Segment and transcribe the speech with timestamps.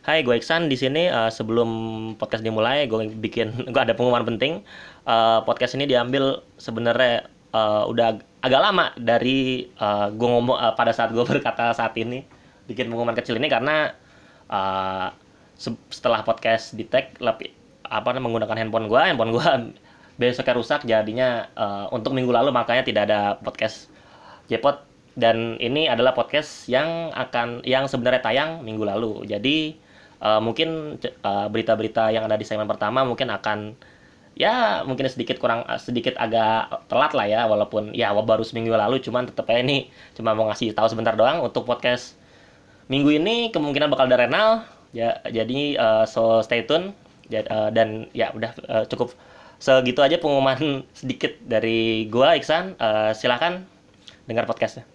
[0.00, 1.68] Hai, gue Iksan di sini eh, sebelum
[2.16, 4.64] podcast dimulai gue bikin gue ada pengumuman penting.
[5.04, 10.72] Eh, podcast ini diambil sebenarnya eh, udah ag- agak lama dari eh, gue ngomong eh,
[10.72, 12.24] pada saat gue berkata saat ini
[12.64, 13.92] bikin pengumuman kecil ini karena
[14.48, 15.08] eh,
[15.60, 17.52] se- setelah podcast di tag lebih
[17.84, 19.48] apa menggunakan handphone gue, handphone gue
[20.20, 23.92] besoknya rusak jadinya eh, untuk minggu lalu makanya tidak ada podcast
[24.48, 24.80] Jepot
[25.12, 29.28] dan ini adalah podcast yang akan yang sebenarnya tayang minggu lalu.
[29.28, 29.76] Jadi
[30.20, 33.58] eh, mungkin eh, berita-berita yang ada di segmen pertama mungkin akan
[34.38, 39.02] ya mungkin sedikit kurang eh, sedikit agak telat lah ya walaupun ya baru seminggu lalu
[39.04, 42.16] cuman tetap aja ini cuma mau ngasih tahu sebentar doang untuk podcast
[42.90, 44.50] minggu ini kemungkinan bakal ada renal
[44.96, 46.92] ya jadi eh, so stay tune
[47.30, 49.14] Ja- eh, dan ya udah eh, cukup
[49.62, 52.74] segitu aja pengumuman sedikit dari gua Iksan.
[52.74, 53.62] Eh, silakan
[54.26, 54.89] dengar podcastnya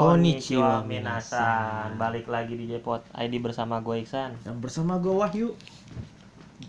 [0.00, 1.96] Konnichiwa, minasan.
[1.96, 4.34] balik lagi di Jepot ID bersama gue Iksan.
[4.40, 5.48] Dan bersama gue Wahyu.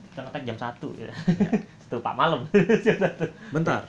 [0.09, 1.13] kita ngetek jam 1 ya.
[1.85, 2.45] Itu pak malam.
[3.55, 3.85] Bentar.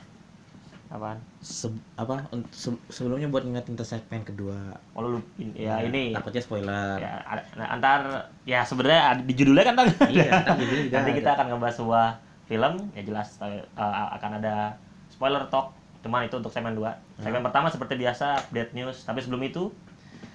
[0.91, 1.23] apaan?
[1.39, 4.75] Se- apa se- sebelumnya buat ngingetin ke segmen kedua.
[4.93, 5.23] oh lu
[5.55, 6.11] ya ini.
[6.11, 6.99] Takutnya spoiler.
[6.99, 7.23] ya
[7.55, 8.01] nah, antar
[8.43, 10.43] ya sebenarnya di judulnya kan tadi Iya,
[10.93, 12.07] nanti kita akan ngebahas sebuah
[12.51, 12.75] film.
[12.91, 14.75] Ya jelas eh, akan ada
[15.07, 19.43] spoiler talk cuman itu untuk segmen 2 segmen pertama seperti biasa update news tapi sebelum
[19.45, 19.69] itu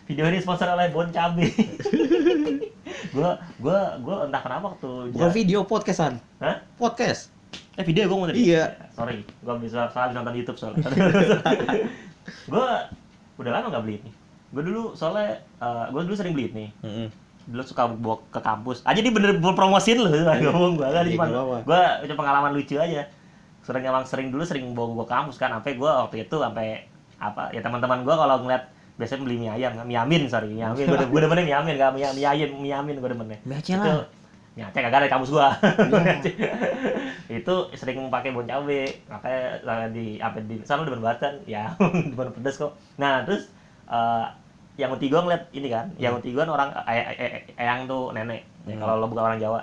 [0.05, 1.49] video ini sponsor oleh Bon Cabe
[3.15, 6.21] gua gua gua entah kenapa waktu Bukan video podcastan.
[6.37, 6.61] Hah?
[6.77, 7.33] Podcast.
[7.75, 8.51] Eh video gue mau tadi?
[8.51, 8.71] Iya.
[8.95, 10.83] Sorry, gue bisa salah nonton YouTube soalnya.
[12.51, 12.67] gue
[13.39, 14.11] udah lama nggak beli ini.
[14.51, 15.39] Gue dulu soalnya
[15.91, 16.67] gue dulu sering beli ini.
[16.83, 17.07] Heeh.
[17.51, 18.81] Dulu suka bawa ke kampus.
[18.87, 20.11] Aja dia bener bener promosiin loh,
[20.51, 20.87] ngomong gue.
[20.87, 22.03] Gak Iya, cuma nggak apa-apa.
[22.07, 23.03] gue pengalaman lucu aja.
[23.65, 25.49] Sering emang sering dulu sering bawa gue kampus kan.
[25.51, 26.85] Sampai gue waktu itu sampai
[27.17, 30.85] apa ya teman-teman gue kalau ngeliat biasanya beli mie ayam, mie amin sorry, mie amin.
[30.85, 33.39] Gue gue demennya mie amin, gak mie, mie ayam, mie amin gue demennya.
[33.43, 34.05] Mie Aceh lah.
[34.55, 35.51] nyate kagak ada kampus gua.
[35.59, 36.15] Iya.
[37.43, 41.33] itu sering pakai bon cabe, makanya lah di apa di sana demen banget kan.
[41.43, 41.75] Ya,
[42.15, 42.71] demen pedes kok.
[42.95, 43.51] Nah, terus
[43.91, 44.25] eh
[44.79, 47.83] yang uti gua ngeliat ini kan, yang uti gua kan orang ay, ay, ay, eyang
[47.83, 48.47] tuh nenek.
[48.63, 48.79] Ya, Hmm.
[48.79, 49.59] kalau lo bukan orang Jawa.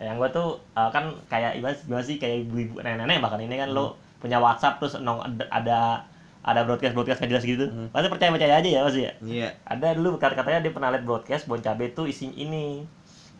[0.00, 3.94] Yang gua tuh eh, kan kayak gimana, sih kayak ibu-ibu nenek-nenek bahkan ini kan lo
[4.16, 6.04] punya WhatsApp terus nong ada
[6.40, 7.64] ada broadcast broadcast nggak jelas gitu.
[7.66, 7.88] Hmm.
[7.88, 9.48] Pasti percaya percaya aja ya pasti ya Iya.
[9.62, 12.88] ada dulu kata katanya dia pernah lihat broadcast bon cabe tuh isi ini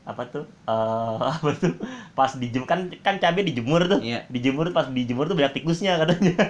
[0.03, 1.77] apa tuh eh apa tuh
[2.15, 4.25] pas dijem kan kan cabe dijemur tuh Iya.
[4.27, 6.37] dijemur pas dijemur tuh banyak tikusnya katanya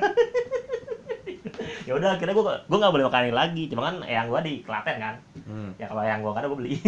[1.83, 4.63] ya udah akhirnya gua gua nggak boleh makan ini lagi cuma kan yang gua di
[4.63, 5.75] Klaten kan Hmm.
[5.75, 6.79] ya kalau yang gua nggak ada gua beli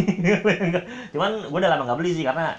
[1.12, 2.54] cuman gua udah lama nggak beli sih karena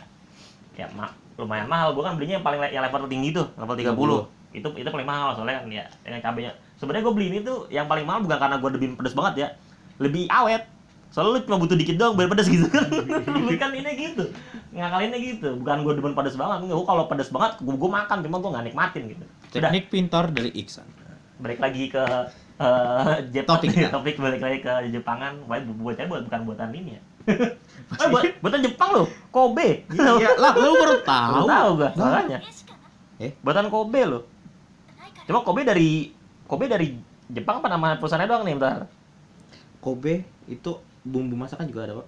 [0.74, 1.94] ya ma lumayan mahal.
[1.94, 3.94] Gua kan belinya yang paling yang level tinggi tuh level 30
[4.54, 6.52] itu itu paling mahal soalnya kan ya dengan cabenya.
[6.78, 9.48] Sebenarnya gua beli ini tuh yang paling mahal bukan karena gua lebih pedes banget ya.
[9.98, 10.70] Lebih awet.
[11.14, 12.90] Soalnya lu cuma butuh dikit doang biar pedes gitu kan.
[13.46, 14.26] Bukan ini gitu.
[14.74, 15.50] Ngakalinnya gitu.
[15.62, 18.66] Bukan gua demen pedes banget gua kalau pedes banget gua, gua makan cuma gua nggak
[18.74, 19.26] nikmatin gitu.
[19.54, 19.70] Udah.
[19.70, 20.86] Teknik pintar dari Iksan.
[21.38, 22.02] balik lagi ke
[22.62, 23.90] eh Jepang Topik kita.
[23.98, 25.34] topik balik lagi ke Jepangan.
[25.46, 30.36] Wah, bu- buatnya buat bukan buatan ini ya Eh, buat, buatan Jepang loh Kobe Iya,
[30.36, 31.34] lah lu baru tahu.
[31.34, 31.96] tahu tahu gua Lah.
[31.96, 32.40] makanya
[33.18, 33.32] Eh?
[33.40, 34.24] buatan Kobe loh
[35.24, 36.12] cuma Kobe dari
[36.44, 38.84] Kobe dari Jepang apa nama perusahaannya doang nih bentar
[39.80, 42.08] Kobe itu bumbu masakan juga ada, Pak.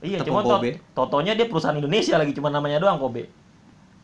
[0.00, 0.70] iya Tepung cuma to Kobe.
[0.92, 3.28] totonya dia perusahaan Indonesia lagi cuma namanya doang Kobe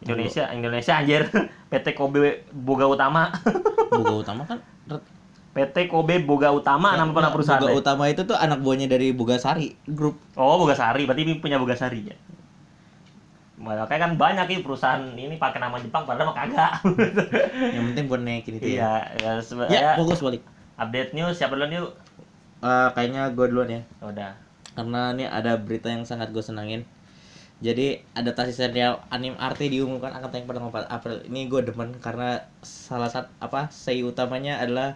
[0.01, 1.29] Indonesia Indonesia anjir
[1.71, 3.29] PT Kobe Boga Utama
[3.91, 4.59] Boga utama kan
[5.61, 9.77] PT Kobe Boga Utama nama nama perusahaan Boga utama itu tuh anak buahnya dari Bogasari
[9.85, 10.17] Group.
[10.33, 12.17] Oh, Bogasari, berarti ini punya Bogasari ya.
[13.61, 16.73] Makanya kan banyak nih perusahaan ini pakai nama Jepang padahal mah kagak.
[17.77, 19.05] Yang penting buat naikin itu ya.
[19.13, 20.41] Iya, ya, sebe- Ya, ya, fokus balik.
[20.75, 21.93] update news siapa duluan yuk?
[22.61, 23.83] Eh, kayaknya gue duluan ya.
[24.01, 24.33] Udah.
[24.71, 26.87] karena ini ada berita yang sangat gue senangin
[27.59, 32.47] jadi adaptasi serial anime RT diumumkan akan tayang pada 4 April ini gue demen karena
[32.63, 34.95] salah satu apa sei utamanya adalah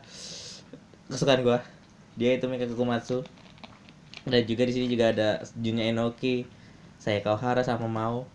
[1.14, 1.58] kesukaan gue
[2.14, 3.22] dia itu Mika Kumatsu
[4.24, 6.44] dan juga di sini juga ada Junya Enoki
[6.98, 8.26] saya Kawahara sama Mao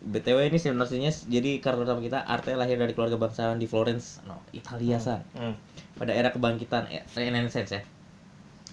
[0.00, 4.40] BTW ini sinopsisnya jadi karakter utama kita Arte lahir dari keluarga bangsawan di Florence, no,
[4.50, 5.20] Italia san.
[5.36, 5.52] Hmm.
[5.92, 7.84] Pada era kebangkitan eh, Renaissance ya.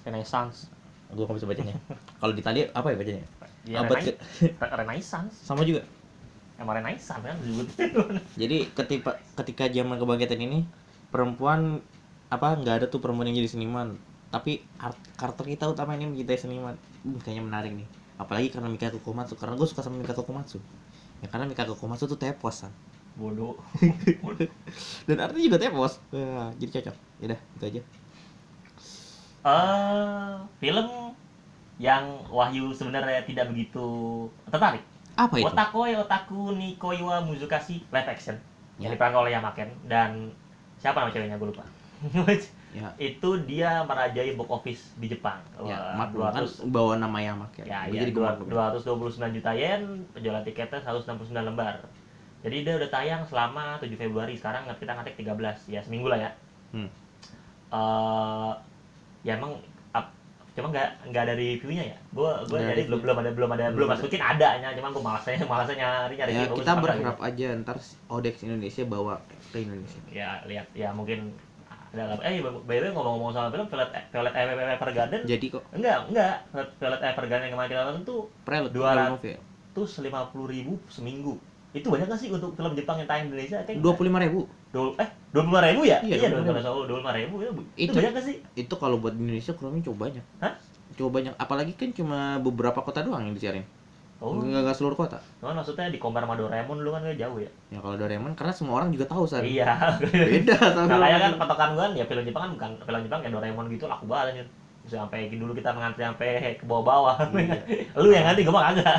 [0.07, 0.71] Renaissance.
[1.11, 1.75] Gua nggak bisa bacanya.
[2.23, 3.23] Kalau di Italia apa ya bacanya?
[3.67, 5.35] Ya, Abad Renai- ke- Re- Renaissance.
[5.43, 5.83] sama juga.
[6.55, 7.67] Emang Renaissance kan disebut.
[8.39, 10.63] Jadi ketika ketika zaman kebangkitan ini
[11.11, 11.83] perempuan
[12.27, 13.95] apa nggak ada tuh perempuan yang jadi seniman.
[14.27, 16.75] Tapi art, karakter kita utama ini mencintai seniman.
[17.03, 17.87] Hmm, kayaknya menarik nih.
[18.19, 19.39] Apalagi karena Mikako Komatsu.
[19.39, 20.59] Karena gue suka sama Mikako Komatsu.
[21.23, 22.73] Ya karena Mikako Komatsu tuh tepos kan.
[23.15, 23.55] Bodoh.
[25.07, 26.03] Dan artinya juga tepos.
[26.11, 26.95] Wah, jadi cocok.
[27.23, 27.81] Yaudah, itu aja.
[29.47, 30.87] Eh, film
[31.77, 33.85] yang Wahyu sebenarnya tidak begitu
[34.49, 34.83] tertarik.
[35.15, 35.47] Apa itu?
[35.47, 38.37] Otakoi Otaku ni Koiwa Muzukashi live action
[38.77, 38.85] Ya.
[38.85, 40.29] yang diperankan oleh Yamaken dan
[40.77, 41.65] siapa nama ceweknya gue lupa.
[42.67, 45.39] Ya, itu dia merajai box office di Jepang.
[45.59, 47.65] ya Wah, maklum kan 200 bawa nama Yamak ya.
[47.65, 48.47] ya, Gua ya jadi maklum.
[49.17, 49.81] 229 juta yen,
[50.13, 51.81] penjualan tiketnya 169 lembar.
[52.45, 54.37] Jadi dia udah tayang selama 7 Februari.
[54.37, 56.31] Sekarang kita ngetik 13, ya seminggu lah ya.
[56.69, 56.89] Hmm.
[57.67, 58.51] eh
[59.23, 59.57] ya emang
[60.53, 63.49] cuma nggak nggak ada reviewnya ya gue gue Nggak ada jadi belum belum ada belum
[63.53, 63.95] ada Belum belum ada.
[63.95, 67.77] masukin adanya cuma gue malasnya malasnya nyari nyari Ya, kita berharap aja ntar
[68.09, 69.21] Odex Indonesia bawa
[69.53, 70.01] ke Indonesia.
[70.01, 70.17] gitu.
[70.17, 71.29] ya lihat ya mungkin
[71.87, 75.97] ada apa eh by the way ngomong-ngomong soal film Violet Violet Evergarden Jadi kok enggak
[76.07, 76.35] enggak
[76.77, 79.37] Violet Evergarden yang kemarin nonton tuh prelude Dua film rat- novel.
[79.71, 81.35] tuh lima puluh ribu seminggu
[81.71, 84.19] itu banyak gak sih untuk film Jepang yang tayang di Indonesia kayak Dua puluh lima
[84.19, 84.49] ribu.
[84.67, 86.41] Dua- eh dua puluh ribu ya Iya, iya 25.000.
[86.65, 89.85] dua puluh lima ribu itu, itu banyak gak sih Itu kalau buat di Indonesia kurangnya
[89.85, 90.25] coba banyak.
[90.41, 90.53] Hah?
[90.97, 91.33] Coba banyak.
[91.37, 93.61] Apalagi kan cuma beberapa kota doang yang disiarin.
[94.17, 95.19] Oh Nggak, nggak seluruh kota.
[95.39, 98.53] Cuman maksudnya di compare sama Doraemon dulu kan gak jauh ya Ya kalau Doraemon karena
[98.53, 99.45] semua orang juga tahu san.
[99.45, 99.97] Iya.
[100.01, 103.33] Beda sama Nah, kayak kan patokan gue ya film Jepang kan bukan film Jepang kayak
[103.37, 104.47] Doraemon gitu laku banget anjir.
[104.87, 107.15] Bisa sampai dulu kita mengantri sampai ke bawah-bawah.
[107.35, 107.57] Iya.
[108.01, 108.97] Lu yang ngantri gue mah kagak.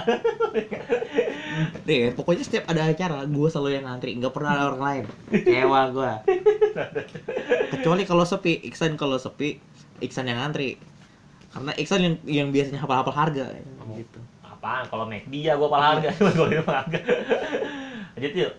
[1.89, 5.05] Deh, pokoknya setiap ada acara gue selalu yang ngantri, nggak pernah ada orang lain.
[5.33, 6.13] Kecewa gue.
[7.75, 9.59] Kecuali kalau sepi, Iksan kalau sepi,
[9.99, 10.79] Iksan yang ngantri.
[11.51, 13.51] Karena Iksan yang yang biasanya hafal-hafal harga
[13.97, 14.21] gitu.
[14.69, 17.05] Apaan kalau naik dia gue pala harga, gue dia mah kagak.
[18.21, 18.53] Jadi tuh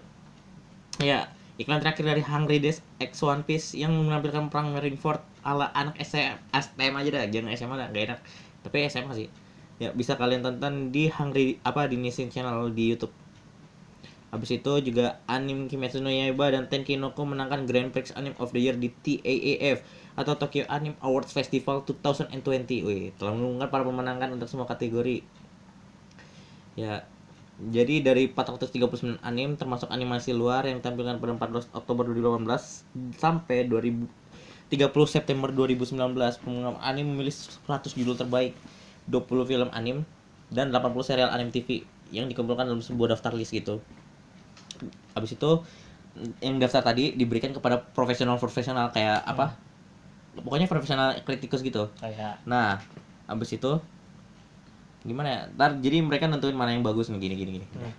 [1.06, 1.30] Ya,
[1.62, 6.50] iklan terakhir dari Hungry Days X One Piece yang menampilkan perang Marineford ala anak SM,
[6.50, 8.20] STM aja dah, jangan SMA dah, gak enak.
[8.66, 9.30] Tapi SMA sih.
[9.78, 13.14] Ya, bisa kalian tonton di Hungry apa di Nissin Channel di YouTube.
[14.34, 18.62] Habis itu juga anime Kimetsu no Yaiba dan Tenkinoko menangkan Grand Prix Anime of the
[18.66, 19.86] Year di TAAF
[20.18, 22.42] atau Tokyo Anime Awards Festival 2020.
[22.82, 25.22] Wih, telah mengumumkan para pemenangan untuk semua kategori.
[26.80, 27.04] Ya,
[27.60, 34.08] jadi dari 439 anime termasuk animasi luar yang ditampilkan pada 14 Oktober 2018 sampai 2000
[34.70, 35.98] 30 September 2019
[36.46, 38.54] pengumuman anime memilih 100 judul terbaik,
[39.10, 40.06] 20 film anime
[40.54, 41.81] dan 80 serial anime TV
[42.14, 43.81] yang dikumpulkan dalam sebuah daftar list gitu.
[45.18, 45.52] Habis itu
[46.46, 49.58] yang daftar tadi diberikan kepada profesional-profesional kayak apa?
[50.38, 51.90] Pokoknya profesional kritikus gitu.
[51.98, 52.78] kayak Nah,
[53.26, 53.81] habis itu
[55.01, 55.42] gimana ya?
[55.51, 57.68] Ntar jadi mereka nentuin mana yang bagus nih gini gini gini.
[57.72, 57.94] Hmm.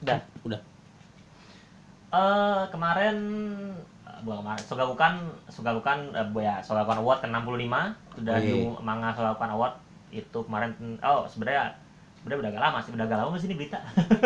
[0.00, 0.60] udah Udah.
[2.10, 3.16] eh kemarin
[4.02, 5.12] eh, bukan kemarin Sogakukan
[5.46, 5.98] Sogakukan
[6.32, 7.74] bu- ya Sogakukan Award ke-65
[8.16, 8.42] sudah Wih.
[8.42, 9.74] di manga Sogakukan Award
[10.10, 11.76] itu kemarin oh sebenarnya
[12.18, 13.78] sebenarnya udah agak lama sih udah agak lama sih ini berita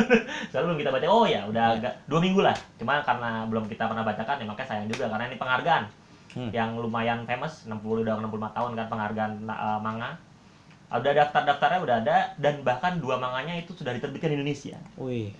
[0.48, 1.76] soalnya belum kita baca oh ya udah Iya.
[1.76, 5.24] agak dua minggu lah cuma karena belum kita pernah bacakan ya makanya sayang juga karena
[5.26, 5.84] ini penghargaan
[6.34, 6.50] Hmm.
[6.50, 10.18] yang lumayan famous 60 udah 65 tahun kan penghargaan eh, manga
[10.94, 15.34] udah daftar-daftarnya udah ada dan bahkan dua manganya itu sudah diterbitkan di Indonesia Wih,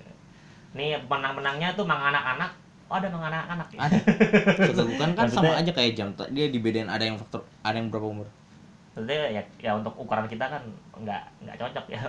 [0.75, 2.51] nih menang-menangnya tuh manga anak-anak
[2.91, 3.99] oh ada manga anak-anak ya ada.
[4.69, 6.13] Segagukan kan sama aja kayak jam.
[6.31, 8.29] Dia dibedain ada yang faktor ada yang berapa umur.
[8.95, 10.63] Maksudnya ya, ya untuk ukuran kita kan
[11.01, 12.01] nggak nggak cocok ya.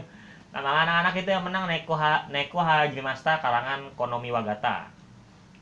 [0.54, 4.88] nah, manga anak-anak itu yang menang Neko ha, Neko Hajimasta karangan Konomi Wagata.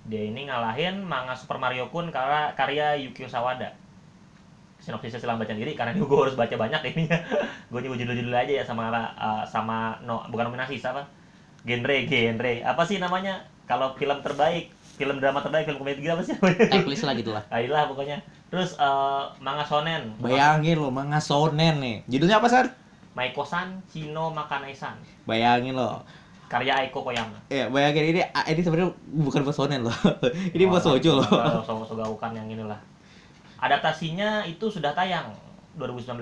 [0.08, 3.74] Dia ini ngalahin manga Super Mario Kun karya Yukio Sawada.
[4.88, 7.20] Sinopsisnya silang baca sendiri karena gue harus baca banyak ininya.
[7.68, 11.04] gue nyebut judul-judul aja ya sama uh, sama no bukan nominasi apa?
[11.68, 12.52] Genre genre.
[12.64, 13.44] Apa sih namanya?
[13.68, 16.72] Kalau film terbaik, film drama terbaik, film komedi apa sih namanya?
[16.72, 17.44] Checklist lah gitu lah.
[17.52, 18.24] Ah, pokoknya.
[18.48, 20.16] Terus eh, manga shonen.
[20.18, 21.96] Bayangin lo manga shonen nih.
[22.08, 22.66] Judulnya apa, Sar?
[23.12, 24.96] Maiko-san Chino Makanai-san.
[25.28, 26.00] Bayangin lo.
[26.48, 27.36] Karya Aiko Koyama.
[27.52, 29.92] Ya, bayangin ini ah, ini sebenarnya bukan buat shonen loh.
[30.56, 31.28] ini buat Oh, sojo loh.
[31.84, 32.80] Sogaukan yang inilah.
[33.58, 35.34] Adaptasinya itu sudah tayang
[35.74, 36.14] 2019.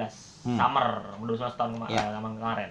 [0.42, 0.56] Hmm.
[0.56, 0.86] Summer
[1.18, 2.02] 2019 tahun kema- Ya.
[2.06, 2.70] eh, kemarin.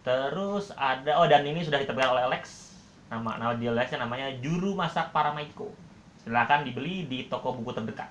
[0.00, 2.72] Terus ada oh dan ini sudah diterbitkan oleh Alex.
[3.08, 5.68] Nama nama dia Alexnya namanya Juru Masak Paramaiko.
[6.18, 8.08] Silakan dibeli di toko buku terdekat.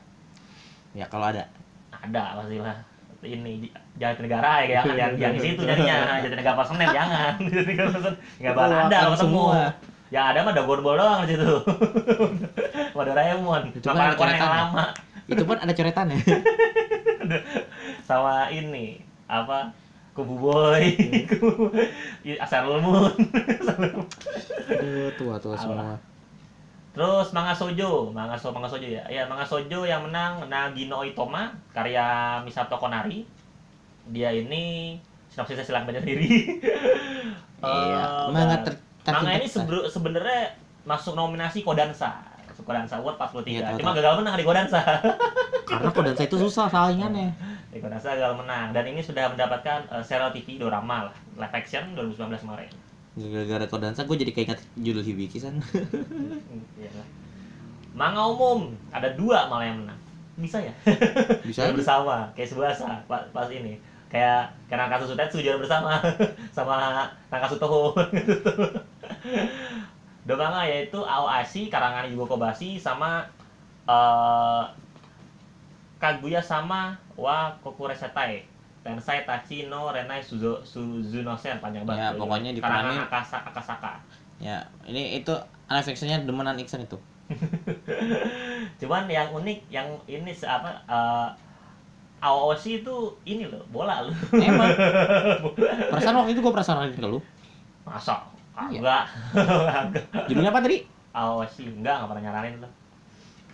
[0.91, 1.47] Ya kalau ada.
[1.91, 2.77] Ada pastilah.
[3.21, 3.69] ini
[4.01, 5.93] Jatinegara ya jangan yang, yang di situ jadinya
[6.25, 7.37] Jatinegara pas Senen jangan
[8.41, 9.61] nggak bakal ada ketemu semua.
[10.09, 11.53] yang ada mah Dragon Ball doang di situ
[12.89, 14.85] sama Doraemon sama ada Korea yang lama
[15.31, 16.19] Itu pun ada coretannya.
[18.03, 18.99] sama ini
[19.31, 19.71] apa
[20.11, 20.91] Kubu Boy,
[21.31, 21.71] Kubu
[22.43, 23.07] Sailor Moon.
[24.71, 25.95] Aduh, tua-tua semua.
[26.91, 28.99] Terus Manga Sojo, Manga So Manga Sojo ya.
[29.07, 33.23] Ya, Manga Sojo yang menang Nagino Oitoma karya Misato Konari.
[34.11, 34.99] Dia ini
[35.31, 36.59] sinopsisnya silahkan baca sendiri.
[37.63, 39.47] Iya, Eh, manga ter- manga ini
[39.87, 42.19] sebenarnya masuk nominasi Kodansa.
[42.61, 43.47] Kodansa Award 43.
[43.47, 43.97] Iya, tahu, Cuma tahu.
[43.99, 44.79] gagal menang di Kodansa.
[45.69, 47.29] Karena Kodansa itu susah saingannya.
[47.71, 51.95] di Kodansa gagal menang dan ini sudah mendapatkan eh, serial TV drama lah, live action
[51.95, 52.69] 2019 kemarin.
[53.11, 55.59] Gara-gara Kodansa gue jadi keinget judul Hibiki san.
[56.79, 56.91] Iya.
[57.91, 59.99] Manga umum ada dua malah yang menang.
[60.39, 60.71] Bisa ya?
[61.43, 61.75] Bisa aja.
[61.75, 63.75] bersama kayak Subasa pas, pas ini.
[64.07, 65.99] Kayak karena kasus Sutetsu juara bersama
[66.51, 67.95] sama Nakasu Toho.
[70.21, 73.25] Dua manga yaitu Aoashi karangan Yugo Kobashi sama
[73.89, 74.63] eh
[76.01, 78.41] Kaguya sama wa Kokure Setai.
[78.81, 82.01] Tensai Tachi no Renai Suzo, Suzunosen panjang banget.
[82.01, 83.05] Ya, pokoknya karangan dipahami.
[83.05, 83.93] Akasa, Akasaka.
[84.41, 85.29] Ya, ini itu
[85.69, 86.97] anak fictionnya demenan Iksan itu.
[88.81, 91.29] Cuman yang unik yang ini apa eh
[92.21, 94.13] Aoshi itu ini loh, bola loh.
[94.33, 94.69] Emang.
[95.93, 97.17] Perasaan waktu itu gue perasaan ke lu.
[97.81, 98.21] Masa?
[98.51, 98.79] Iya.
[98.79, 99.03] Enggak.
[99.33, 100.03] Enggak.
[100.29, 100.77] Judulnya apa tadi?
[101.11, 102.71] Aoshi enggak, enggak pernah nyaranin loh.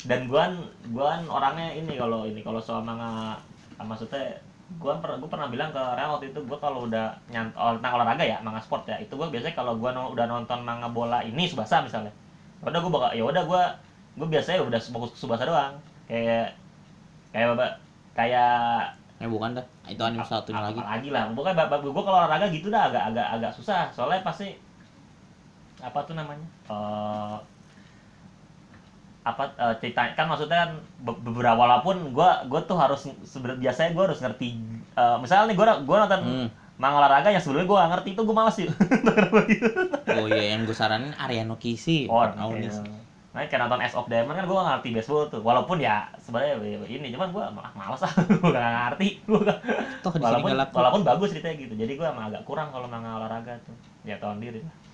[0.08, 0.44] Dan gua
[0.94, 3.36] gua orangnya ini kalau ini kalau soal manga
[3.82, 4.40] maksudnya
[4.78, 7.94] gua pernah gua pernah bilang ke Rel waktu itu gua kalau udah nyant oh, tentang
[7.98, 11.24] olahraga ya manga sport ya itu gua biasanya kalau gua no- udah nonton manga bola
[11.26, 12.14] ini subasa misalnya
[12.62, 13.64] ya udah gua bakal ya udah gua
[14.18, 15.74] gua biasanya udah fokus ke subasa doang
[16.08, 16.54] kayak
[17.34, 17.72] kayak Bapak
[18.18, 19.66] kayak Eh bukan dah.
[19.90, 20.78] Itu anime satunya lagi.
[20.78, 24.54] lagi lah bab gue kalau olahraga gitu dah agak agak agak susah soalnya pasti
[25.80, 26.48] apa tuh namanya?
[26.68, 27.38] Eh
[29.28, 30.72] apa eh, cerita kan maksudnya kan
[31.04, 34.50] be- beberapa walaupun gue gue tuh harus sebenarnya biasanya gue harus ngerti
[34.96, 36.48] eh, misalnya nih gue gue nonton Hmm.
[36.80, 38.68] manga olahraga yang sebelumnya gue gak ngerti itu gue males sih
[40.08, 42.08] Oh iya, yang gue saranin Ariano Kisi.
[42.08, 42.80] oh Aunis.
[43.36, 45.42] Nah, kayak nonton S of Diamond kan gue gak ngerti baseball tuh.
[45.42, 46.58] Walaupun ya sebenarnya
[46.88, 48.64] ini Cuman gue malah males ah Gue gak
[48.96, 49.08] ngerti.
[49.28, 49.58] Gak
[50.02, 51.74] Toh sini walaupun walaupun bagus ceritanya gitu.
[51.76, 53.76] Jadi gue emang agak kurang kalau manga olahraga tuh.
[54.02, 54.87] Ya tahun diri lah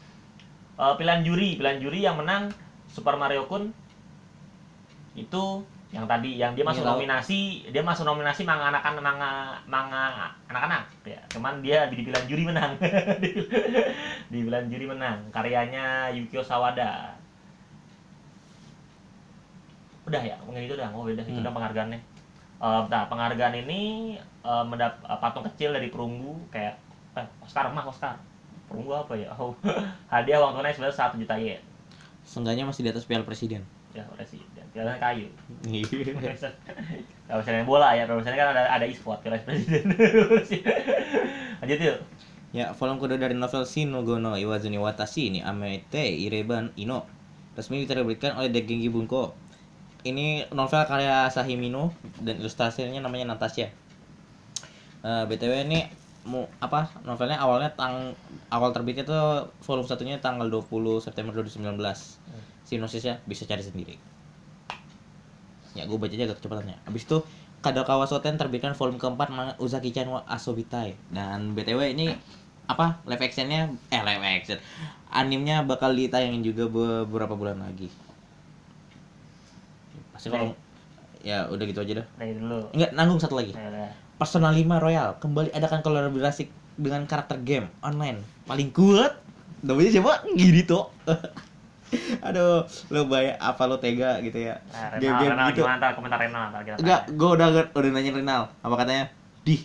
[0.74, 1.56] Eh, pilihan juri.
[1.56, 2.50] Pilihan juri yang menang
[2.90, 3.74] Super Mario Kun
[5.14, 5.62] itu
[5.94, 6.98] yang tadi yang dia masuk tahu.
[6.98, 9.32] nominasi dia masuk nominasi manga anak-anak manga
[9.70, 10.04] manga
[10.50, 10.84] anak-anak.
[11.06, 12.74] Ya cuman dia di pilihan juri menang.
[14.34, 15.30] Di pilihan juri menang.
[15.30, 17.14] Karyanya Yukio Sawada.
[20.04, 20.90] Udah ya mungkin itu udah.
[20.92, 21.46] Oh udah itu Hmm.
[21.46, 22.00] udah penghargaannya.
[22.64, 23.82] Eh, nah penghargaan ini
[24.20, 26.76] eh, mendap eh, patung kecil dari perunggu kayak
[27.14, 28.18] eh Oscar mah Oscar
[28.74, 29.30] perunggu apa ya?
[29.38, 29.54] Oh
[30.14, 31.62] hadiah uang tunai sebesar satu juta yen.
[32.26, 33.62] Seenggaknya masih di atas Piala Presiden.
[33.94, 34.66] ya presiden.
[34.74, 35.30] Piala kayu.
[37.30, 38.10] Kalau misalnya bola ya.
[38.10, 39.94] Kalau misalnya kan ada ada e-sport piala presiden.
[41.62, 41.98] Lanjut yuk.
[42.58, 44.02] Ya, volume kedua dari novel Shin no
[44.34, 47.06] Iwazuni Watashi ni Amete Ireban Ino
[47.54, 49.38] resmi diterbitkan oleh Dengeki Bunko.
[50.04, 53.70] Ini novel karya Sahimino dan ilustrasinya namanya Natasha.
[55.04, 55.88] Eh, BTW ini
[56.24, 58.16] mu apa novelnya awalnya tang
[58.48, 61.80] awal terbitnya tuh volume satunya tanggal 20 September 2019.
[62.64, 63.96] Sinopsisnya bisa cari sendiri.
[65.74, 66.78] Ya, gue bacanya agak kecepatannya.
[66.88, 67.18] Abis itu
[67.64, 70.96] Kadokawa Soten terbitkan volume keempat manga Uzaki-chan wa Asobitai.
[71.12, 72.14] Dan BTW ini
[72.64, 74.60] apa live actionnya eh live action
[75.12, 77.92] animenya bakal ditayangin juga beberapa bulan lagi
[80.16, 80.56] pasti kalau
[81.24, 83.52] ya udah gitu aja dah dari dulu enggak nanggung satu lagi
[84.18, 88.22] Persona 5 Royal kembali adakan kolaborasi dengan karakter game online.
[88.46, 89.20] Paling kuat.
[89.64, 90.14] Namanya siapa?
[90.34, 90.90] Gini tuh
[92.26, 94.58] aduh lo bayar apa lo tega gitu ya?
[94.74, 95.62] Nah, Renal, Renal gitu.
[95.62, 95.94] gimana ntar?
[95.94, 98.44] Komentar Renal ntar kita enggak gue udah udah nanya Renal.
[98.66, 99.06] Apa katanya?
[99.46, 99.62] Di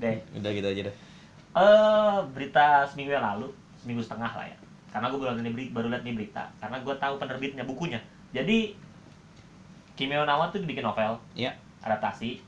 [0.00, 0.16] deh.
[0.40, 0.96] Udah gitu aja dah
[1.50, 3.50] eh berita seminggu yang lalu
[3.82, 4.56] seminggu setengah lah ya.
[4.90, 6.42] Karena gue baru lihat nih berita, baru lihat nih berita.
[6.62, 8.00] Karena gue tahu penerbitnya bukunya.
[8.30, 8.74] Jadi
[10.00, 11.20] Kimi no Nawa tuh bikin novel.
[11.36, 11.52] Ya
[11.84, 12.40] adaptasi.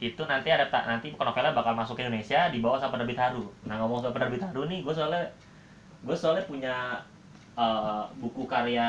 [0.00, 3.44] Itu nanti adapta nanti novelnya bakal masuk ke Indonesia dibawa sama penerbit Haru.
[3.68, 5.20] Nah ngomong soal penerbit Haru nih gue soalnya
[6.00, 7.04] gue soalnya punya
[7.60, 8.88] eh, buku karya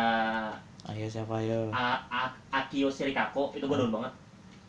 [0.85, 3.51] ayo siapa ayo A, A, Akio Shirikako.
[3.51, 4.15] Itu gue dulu banget.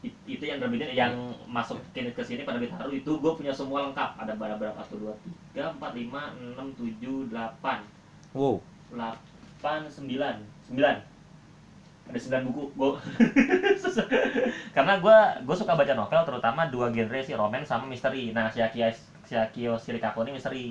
[0.03, 1.15] I- itu yang terbitin yang
[1.47, 2.91] masuk ke, ke sini pada Haru.
[2.91, 4.27] Itu gue punya semua lengkap.
[4.27, 5.15] Ada berapa berapa satu dua
[5.55, 7.87] tiga empat lima enam tujuh delapan.
[8.35, 8.59] Wow.
[8.91, 10.35] Delapan sembilan.
[10.67, 11.16] Sembilan
[12.07, 12.91] ada sembilan buku gue
[14.77, 18.63] karena gue gue suka baca novel terutama dua genre sih romance sama misteri nah si
[18.63, 18.87] Akio
[19.27, 20.65] si Akio Shirakawa ini misteri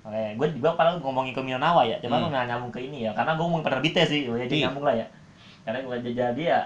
[0.00, 2.32] Oke, gue juga kalau ngomongin ke Minonawa ya, cuma Hmm.
[2.32, 4.62] nggak nyambung ke ini ya, karena gue ngomongin penerbitnya sih, jadi Iya.
[4.64, 5.06] nyambung lah ya.
[5.60, 6.60] Karena gue jadi ya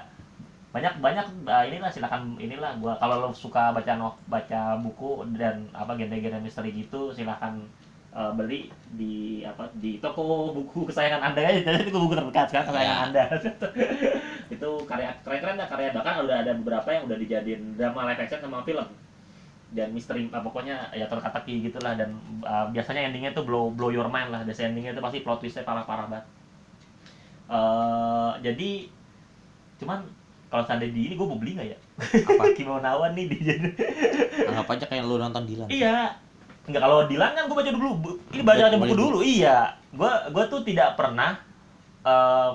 [0.70, 5.66] banyak banyak uh, inilah silakan inilah gua kalau lo suka baca no, baca buku dan
[5.70, 7.66] apa genre-genre misteri gitu silakan
[8.14, 12.64] uh, beli di apa di toko buku kesayangan anda ya jadi itu buku terdekat kan
[12.70, 13.04] kesayangan Ya.
[13.10, 13.24] anda.
[14.54, 15.88] Itu karya keren-keren ya karya.
[15.90, 18.86] Bahkan udah ada beberapa yang udah dijadiin drama live action sama film.
[19.74, 21.98] Dan misteri uh, pokoknya ya terkata-kata gitulah.
[21.98, 22.14] Dan
[22.46, 24.46] uh, biasanya endingnya tuh blow blow your mind lah.
[24.46, 26.26] Dan endingnya itu pasti plot twistnya parah-parah banget.
[27.44, 28.70] Eh, jadi
[29.76, 30.00] cuman
[30.48, 31.78] kalau seandainya di ini gue mau beli nggak ya?
[32.32, 32.44] Apa?
[32.56, 33.36] Kimonawan nih di
[34.48, 35.68] Anggap aja kayak lu nonton Dilan.
[35.68, 36.16] iya
[36.64, 37.90] Enggak kalau Dilan kan gue baca dulu.
[38.30, 39.18] Ini baca aja buku dulu.
[39.20, 39.58] iya.
[39.90, 41.36] Gue gue tuh tidak pernah
[42.00, 42.54] em,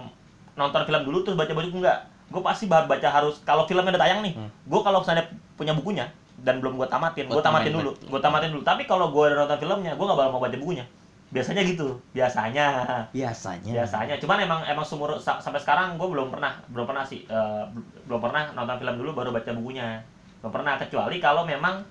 [0.56, 2.00] nonton film dulu terus baca buku enggak.
[2.28, 4.46] Gue pasti ba- baca harus kalau filmnya udah tayang nih Hmm.
[4.46, 6.06] gue kalau misalnya punya bukunya
[6.40, 8.62] dan belum gue tamatin gue Gua tamatin dulu gue tamatin dulu.
[8.62, 10.86] Tapi kalau gue udah nonton filmnya gue nggak bakal mau baca bukunya.
[11.30, 12.68] Biasanya gitu biasanya.
[13.10, 13.70] Biasanya.
[13.72, 14.16] biasanya.
[14.18, 17.70] Cuman emang emang sumur sa- sampai sekarang gue belum pernah belum pernah sih bel-
[18.06, 20.02] belum pernah nonton film dulu baru baca bukunya.
[20.40, 21.86] Belum pernah kecuali kalau memang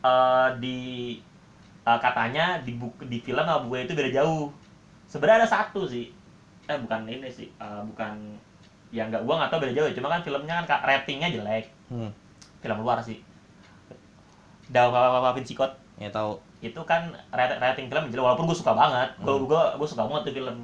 [0.00, 0.78] eh, di
[1.86, 4.50] eh, katanya di buku di film sama buku itu beda jauh.
[5.06, 6.10] Sebenarnya ada satu sih.
[6.66, 7.46] Eh bukan ini sih.
[7.52, 8.34] Eh, bukan
[8.90, 9.88] ya nggak gua nggak tahu beda jauh.
[9.92, 11.70] Cuma kan filmnya kan ka- ratingnya jelek.
[11.86, 12.10] Hmm.
[12.56, 13.22] film luar sih.
[14.66, 15.74] Dawa Vinci Code.
[15.96, 16.42] Ya tahu.
[16.58, 19.14] Itu kan rat- rating film jelek walaupun gue suka banget.
[19.16, 19.46] Gue Hmm.
[19.46, 20.56] gue gue suka banget tuh film.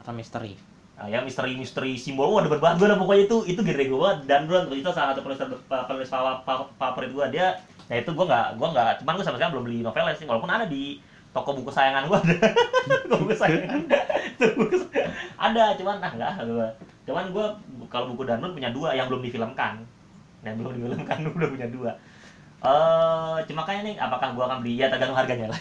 [0.00, 0.56] Atau misteri.
[0.96, 2.96] Nah, ya misteri-misteri simbol wah demen banget gue lah.
[2.96, 6.68] Pokoknya itu itu genre gue banget dan Ron itu salah satu penulis penulis fa- fa-
[6.74, 7.56] favorit gue dia
[7.90, 10.46] ya itu gue nggak gue nggak cuman gue sama sekali belum beli novelnya sih walaupun
[10.46, 11.02] ada di
[11.34, 12.34] toko buku sayangan gue ada
[13.10, 13.82] toko buku sayangan
[14.38, 14.86] buku
[15.34, 16.32] ada cuman nah nggak
[17.10, 17.46] cuman gue
[17.90, 19.82] kalau buku Danun punya dua yang belum difilmkan
[20.46, 21.92] yang belum difilmkan gue udah punya dua
[22.60, 25.58] eh cuma kayak nih apakah gue akan beli ya tergantung harganya lah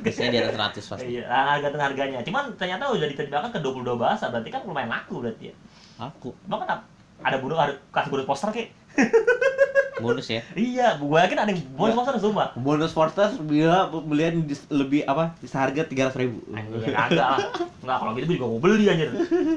[0.00, 1.06] Biasanya di atas 100 pasti.
[1.20, 2.18] Iya, ah, tergantung harganya.
[2.24, 5.54] Cuman ternyata udah diterjemahkan ke 22 bahasa, berarti kan lumayan laku berarti ya.
[6.00, 6.88] Aku Emang kenapa?
[7.20, 8.72] Ada bonus, ada kasih bonus poster kek?
[10.00, 10.40] bonus ya.
[10.52, 12.44] Iya, gua yakin ada yang bonus poster semua.
[12.54, 15.36] Bonus Fortas bila pembelian lebih apa?
[15.42, 16.40] Seharga 300 ribu.
[16.50, 17.40] Anjir, kagak lah.
[17.80, 19.08] Enggak, kalau gitu gua juga mau beli anjir.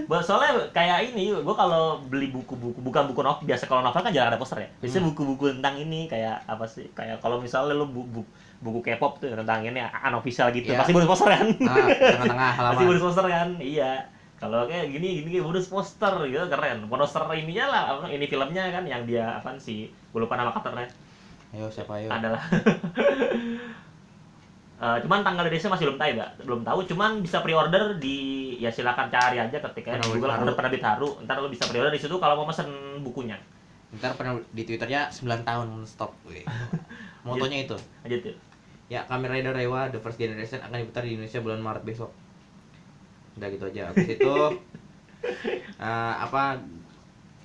[0.04, 4.12] Ba- Soalnya kayak ini, gua kalau beli buku-buku bukan buku novel, biasa kalau novel kan
[4.12, 4.69] jarang ada poster ya.
[4.78, 5.10] Biasanya Hmm.
[5.12, 6.91] buku-buku tentang ini kayak apa sih?
[6.91, 10.80] Kayak kalau misalnya lu bu- bu- buku K-pop tuh tentang ini unofficial gitu, Iya.
[10.80, 11.48] pasti bonus poster kan.
[11.63, 13.48] Ah, tengah-tengah Pasti bonus poster kan?
[13.60, 13.91] Iya.
[14.43, 16.84] Kalau kayak gini gini kayak bonus poster gitu keren.
[16.91, 19.88] Poster ininya lah ini filmnya kan yang dia apa sih?
[20.12, 20.91] Gue lupa nama karakternya.
[21.56, 22.12] Ayo siapa ayo?
[22.12, 22.43] Adalah
[24.84, 26.79] Eh, cuman tanggal rilisnya masih belum tahu ya, belum tahu.
[26.91, 28.17] Cuman bisa pre-order di
[28.60, 30.43] ya silakan cari aja ketika di Google Haru.
[30.43, 31.23] ada penerbit haru.
[31.23, 32.67] Ntar lo bisa pre-order di situ kalau mau pesen
[32.99, 33.39] bukunya.
[33.95, 36.12] Ntar pernah di Twitternya 9 tahun stop.
[37.23, 37.79] Motonya itu.
[38.03, 38.36] Aja tuh.
[38.91, 42.12] Ya, Kamen Rider Rewa The First Generation akan diputar di Indonesia bulan Maret besok.
[43.39, 43.89] Udah gitu aja.
[43.91, 44.36] Habis itu
[45.88, 46.60] eh, apa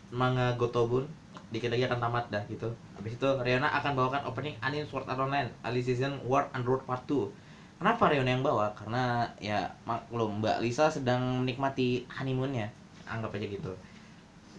[0.09, 1.05] manga Gotobun
[1.49, 2.69] dikit lagi akan tamat dah gitu.
[3.01, 6.85] Habis itu Riona akan bawakan opening anime Sword Art Online Ali Season War and Road
[6.85, 7.81] Part 2.
[7.81, 8.75] Kenapa Riona yang bawa?
[8.77, 12.69] Karena ya maklum Mbak Lisa sedang menikmati honeymoonnya.
[13.09, 13.73] Anggap aja gitu.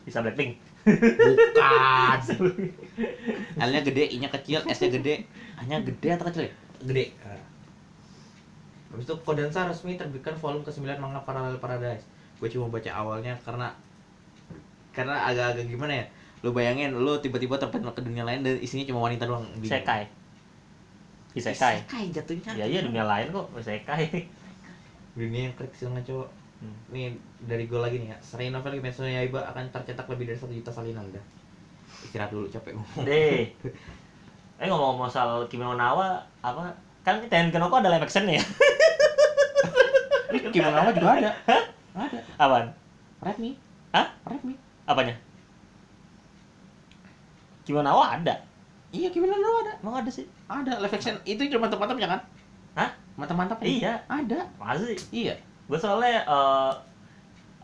[0.08, 0.58] Bisa Blackpink.
[0.88, 2.18] Bukan.
[3.68, 5.28] L-nya gede, I-nya kecil, S-nya gede.
[5.60, 6.52] A-nya gede atau kecil ya?
[6.82, 7.06] Gede.
[8.90, 12.06] Habis itu Kodansha resmi terbitkan volume ke-9 manga Parallel Paradise.
[12.42, 13.70] Gue cuma baca awalnya karena
[14.90, 16.06] karena agak-agak gimana ya?
[16.42, 19.46] Lu bayangin lu tiba-tiba terpental ke dunia lain dan isinya cuma wanita doang.
[19.62, 19.70] Bingung.
[19.70, 20.10] Sekai.
[21.38, 21.86] Isekai.
[21.86, 22.52] Isekai jatuhnya.
[22.58, 24.26] Ya iya dunia lain kok, Isekai.
[25.14, 26.26] Dunia yang kecil ngaco.
[26.60, 26.76] Hmm.
[26.92, 27.14] Nih
[27.46, 28.18] dari gue lagi nih ya.
[28.26, 31.26] Seri novel Kimetsu no Yaiba akan tercetak lebih dari 1 juta salinan dah.
[32.04, 33.06] Istirahat dulu capek ngomong.
[33.06, 33.46] Deh.
[34.60, 36.68] Eh ngomong-ngomong soal Kimi no Nawa, apa?
[37.10, 38.38] Kan Tenkenoko ada live action ya?
[40.54, 41.32] Kimono juga ada.
[41.98, 42.20] Ada.
[42.38, 42.70] Apaan?
[43.42, 43.58] Me.
[43.90, 44.06] Hah?
[44.46, 44.54] Me.
[44.86, 45.18] Apanya?
[47.66, 48.38] Kimi no Nawa ada.
[48.94, 49.34] Iya, Kimono
[49.66, 49.74] ada.
[49.82, 50.30] Emang ada sih?
[50.46, 51.18] Ada live action.
[51.26, 52.22] Itu cuma mantap-mantapnya kan?
[52.78, 52.90] Hah?
[53.18, 54.06] Mantap-mantap Iya.
[54.06, 54.46] Ada.
[54.62, 54.94] Masih.
[55.10, 55.34] Iya.
[55.66, 56.72] Gue soalnya eh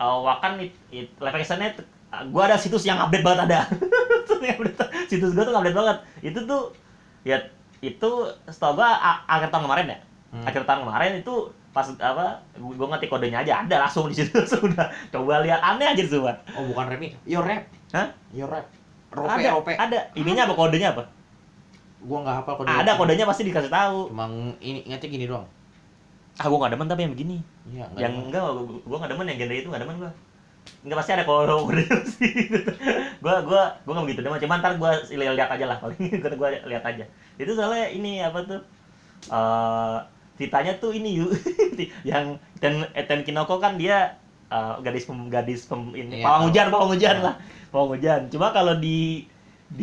[0.02, 3.60] eh, Wakan it, it, live actionnya t- gue ada situs yang update banget ada.
[5.10, 6.02] Situs gue tuh update banget.
[6.22, 6.74] Itu tuh
[7.22, 7.38] ya
[7.78, 8.10] itu
[8.44, 9.98] setahu gue a- akhir tahun kemarin ya.
[10.30, 10.44] Hmm.
[10.44, 11.34] Akhir tahun kemarin itu
[11.70, 16.02] pas apa gue ngetik kodenya aja ada langsung di situ sudah coba lihat aneh aja
[16.02, 17.12] semua Oh, bukan me.
[17.22, 17.68] Your rap.
[17.90, 18.08] Hah?
[18.30, 18.64] Your rap.
[19.08, 19.72] Rope, ada rope.
[19.72, 21.04] ada ininya apa kodenya apa
[21.98, 22.68] Gua nggak hafal kode.
[22.68, 25.46] ada kodenya pasti dikasih tahu Cuma ini ingatnya gini doang.
[26.34, 28.20] ah gue gak demen tapi yang begini Iya, nggak yang ada.
[28.22, 28.44] enggak
[28.82, 30.12] gue gak demen yang genre itu gak demen gue
[30.86, 31.84] nggak pasti ada kalau udah
[32.18, 32.30] sih.
[33.18, 35.76] Gua gua gua nggak begitu cuma cuman ntar gua lihat aja lah.
[35.82, 37.04] Paling gua gua lihat aja.
[37.36, 38.60] Itu soalnya ini apa tuh
[39.26, 39.96] eh
[40.36, 41.32] ceritanya tuh ini yuk
[42.10, 44.20] yang Ten Eten Kinoko kan dia
[44.52, 47.26] eh, gadis pem, gadis pem, ini Iya, pawang hujan pawang hujan Iya.
[47.26, 47.34] lah.
[47.72, 48.20] Pawang hujan.
[48.30, 49.24] Cuma kalau di
[49.66, 49.82] di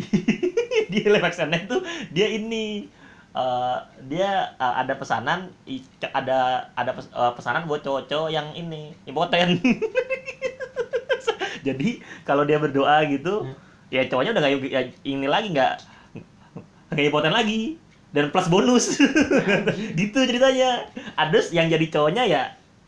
[0.88, 2.88] di live actionnya tuh dia ini
[3.34, 5.50] eh, dia eh, ada pesanan
[6.14, 9.58] ada ada pes- eh, pesanan buat cowok-cowok yang ini impoten.
[11.66, 13.56] Jadi kalau dia berdoa gitu Hmm.
[13.88, 15.74] ya cowoknya udah nggak ya, ini lagi nggak
[16.92, 17.80] nggak impoten lagi.
[18.14, 18.94] Dan plus bonus.
[19.98, 20.86] Gitu ceritanya.
[21.18, 22.42] Adus yang jadi cowoknya ya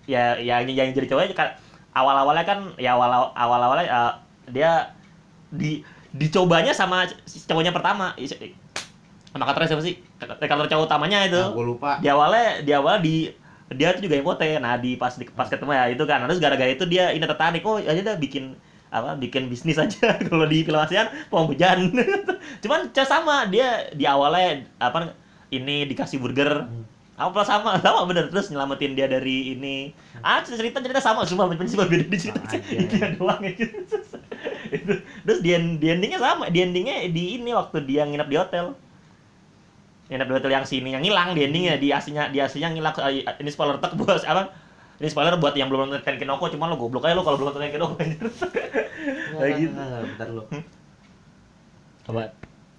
[0.06, 1.58] ya yang yang jadi cowoknya kan
[1.90, 4.12] awal awalnya kan ya awal awal awalnya eh,
[4.54, 4.94] dia
[5.50, 5.82] di
[6.14, 7.10] dicobanya sama
[7.50, 8.14] cowoknya pertama.
[9.34, 11.40] Sama karakter siapa sih karakter cowok utamanya itu.
[11.40, 11.90] Nah, gue lupa.
[12.00, 13.28] di awalnya di awal di
[13.74, 16.24] dia tuh juga impoten nah di pas di, pas ketemu ya itu kan.
[16.24, 17.62] Terus gara-gara itu dia ini tertarik.
[17.66, 18.56] Oh aja dah bikin
[18.88, 20.16] apa bikin bisnis aja.
[20.28, 21.92] Kalau di film ASEAN pohon hujan.
[22.62, 23.50] Cuman sama.
[23.50, 25.12] Dia di awalnya apa
[25.52, 26.64] ini dikasih burger.
[27.16, 28.32] Apa sama sama bener.
[28.32, 29.92] Terus nyelamatin dia dari ini.
[30.24, 31.28] Ah cerita cerita sama.
[31.28, 33.66] Semua cuma beda di cerita itu doang itu.
[35.26, 36.48] Terus di, di endingnya sama.
[36.48, 38.85] Di endingnya di ini waktu dia nginep di hotel
[40.06, 43.26] nginep di hotel yang sini yang hilang di endingnya di aslinya di aslinya ngilang eh,
[43.42, 44.54] ini spoiler tek buat apa
[44.96, 47.52] ini spoiler buat yang belum nonton Ken Kinoko cuma lo goblok aja lo kalau belum
[47.52, 48.26] nonton Ken Kinoko anjir.
[49.36, 49.74] Kayak gitu.
[49.76, 50.42] bentar lu.
[52.06, 52.22] Coba.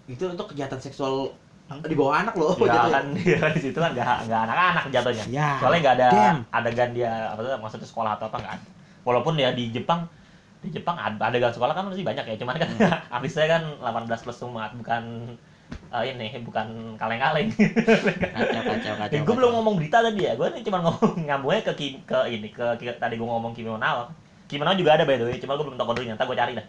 [0.10, 1.36] Itu untuk kejahatan seksual
[1.68, 2.56] di bawah anak loh.
[2.58, 2.90] Ya jatuhnya.
[2.90, 5.26] kan, ya kan di situ kan nggak nggak anak-anak jatuhnya.
[5.30, 6.38] Ya, Soalnya nggak ada damn.
[6.56, 8.68] adegan dia apa tuh maksudnya sekolah atau apa nggak ada.
[9.04, 10.08] Walaupun ya di Jepang
[10.64, 12.70] di Jepang ad- adegan sekolah kan masih banyak ya, cuman kan
[13.20, 15.04] artisnya kan 18 plus semua, bukan
[15.94, 17.48] eh, ini bukan kaleng-kaleng.
[17.54, 19.24] Kacau, kacau, kacau.
[19.24, 22.66] gue belum ngomong berita tadi ya, gue cuma ngomong ngambungnya ke Kim, ke ini ke,
[22.80, 24.12] ke- tadi gue ngomong Kimi Nawa.
[24.48, 26.54] Kimi Nawa juga ada by the way, cuma gue belum tahu kodenya, ntar gue cari
[26.56, 26.66] dah.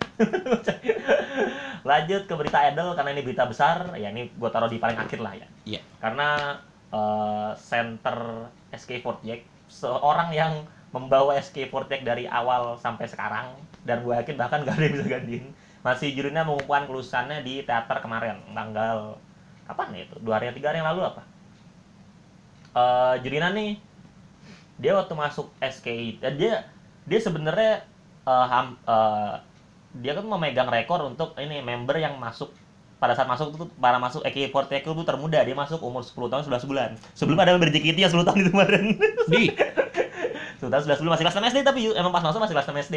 [1.89, 5.19] Lanjut ke berita idol karena ini berita besar, ya ini gue taruh di paling akhir
[5.23, 5.47] lah ya.
[5.67, 5.81] Iya.
[6.03, 6.59] Karena
[6.91, 9.27] eh, center SK48
[9.69, 10.53] seorang yang
[10.93, 13.53] membawa SK48 dari awal sampai sekarang
[13.85, 15.45] dan gue yakin bahkan gak ada yang bisa gantiin
[15.89, 19.17] masih jurinya mengumumkan kelulusannya di teater kemarin tanggal
[19.65, 20.17] kapan ya itu?
[20.21, 21.23] Dua hari tiga hari yang lalu apa?
[22.77, 23.81] Eh Jurina nih
[24.77, 26.69] dia waktu masuk SKI eh, dia
[27.09, 27.83] dia sebenarnya
[28.29, 29.35] eh, ham- eh,
[30.05, 32.53] dia kan memegang rekor untuk ini member yang masuk
[32.99, 36.67] pada saat masuk tuh para masuk AK48 itu termuda dia masuk umur 10 tahun 11
[36.69, 36.91] bulan.
[37.15, 38.85] Sebelum ada member JKT yang 10 tahun itu kemarin.
[39.31, 39.43] Di.
[40.59, 42.87] 10 tahun 11 bulan masih kelas 6 SD tapi emang pas masuk masih kelas 6
[42.91, 42.97] SD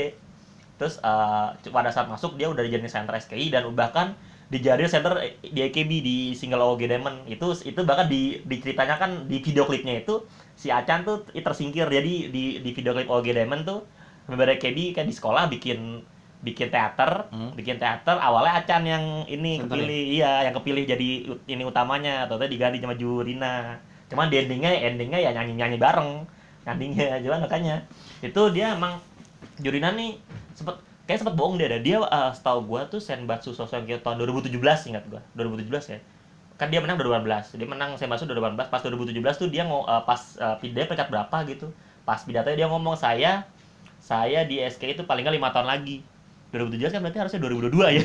[0.82, 4.17] terus eh, pada saat masuk dia udah dijadiin center SKI dan bahkan
[4.50, 5.13] dijadiin center
[5.46, 7.30] di AKB di single OG Diamond.
[7.30, 10.26] Itu itu bahkan di diceritanya kan di video klipnya itu
[10.58, 11.86] si Acan tuh tersingkir.
[11.86, 13.86] Jadi di di video klip OG Diamond tuh
[14.26, 16.02] member AKB kan di sekolah bikin
[16.41, 17.54] bikin teater Hmm.
[17.54, 18.17] bikin teater.
[18.17, 21.10] Awalnya Acan yang ini Center kepilih iya yang kepilih jadi
[21.46, 22.26] ini utamanya.
[22.26, 23.78] Atau diganti sama Jurina
[24.12, 26.28] cuman di endingnya endingnya ya nyanyi nyanyi bareng.
[26.67, 27.88] Endingnya cuman makanya.
[28.20, 29.00] Itu dia emang
[29.62, 30.17] Jurina nih
[30.58, 34.52] sempet kayak sempet bohong dia ada dia eh, setahu gua tuh Senbatsu Sosokyo tahun 2017
[34.89, 35.21] ingat gua.
[35.38, 36.00] 2017 ya.
[36.58, 40.21] Kan dia menang 2018 dia menang Senbatsu 2018 pas 2017 tuh dia ngo, eh, pas
[40.62, 41.69] dia peringkat berapa gitu.
[42.02, 43.45] Pas pidatonya dia ngomong saya
[44.02, 46.02] saya di SK itu paling nggak lima tahun lagi.
[46.52, 48.04] 2017 kan berarti harusnya 2022 ya.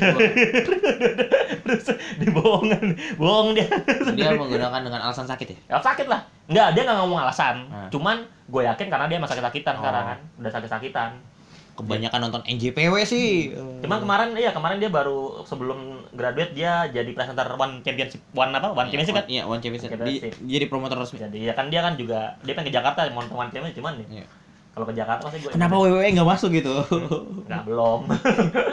[1.67, 1.83] Terus
[2.15, 3.67] dia bohongan bohong dia.
[4.15, 5.57] Dia menggunakan dengan alasan sakit ya?
[5.67, 6.23] ya sakit lah.
[6.47, 7.67] Nggak dia nggak ngomong alasan.
[7.67, 7.91] Nah.
[7.91, 9.79] cuman gue yakin karena dia emang sakit-sakitan Oh.
[9.83, 10.19] sekarang kan.
[10.39, 11.09] Udah sakit-sakitan
[11.77, 13.53] Kebanyakan nonton NJPW sih.
[13.85, 18.73] Cuman kemarin iya kemarin dia baru sebelum graduate dia jadi presenter One Championship One apa
[18.73, 19.25] One Championship kan?
[19.29, 19.93] Iya, One Championship.
[19.93, 20.33] Di, Championship.
[20.41, 21.21] jadi promotor resmi.
[21.21, 23.93] Jadi ya kan dia kan juga dia pengen ke Jakarta mau nonton One Championship cuman
[24.01, 24.07] nih.
[24.21, 24.25] Iya.
[24.77, 26.73] Kalau ke Jakarta pasti gue Kenapa WWE nggak masuk gitu?
[27.49, 28.01] Nggak belum.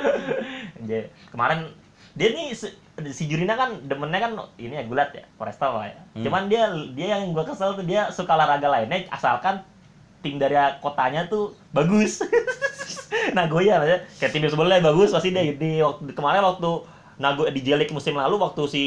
[0.89, 1.73] Jadi, kemarin
[2.13, 5.97] dia nih si, Jurina kan demennya kan ini ya gulat ya, Forestal lah ya.
[6.13, 6.25] Hmm.
[6.29, 9.65] Cuman dia dia yang gua kesel tuh dia suka olahraga lainnya asalkan
[10.25, 12.25] tim dari kotanya tuh bagus.
[13.37, 13.97] Nagoya ya.
[14.17, 16.71] Kayak tim sebelumnya bagus pasti dia di waktu kemarin waktu
[17.15, 18.85] Nago di Jelik musim lalu waktu si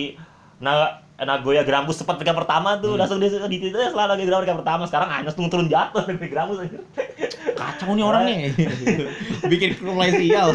[0.58, 3.02] Na, Nagoya Grampus sempat pegang pertama tuh Hmm.
[3.06, 6.02] langsung di di itu ya selalu lagi Grampus pegang pertama sekarang hanya turun turun jatuh
[6.10, 6.58] dari Grampus.
[7.54, 8.36] Kacau nih orangnya.
[9.54, 10.50] Bikin klub lain sial.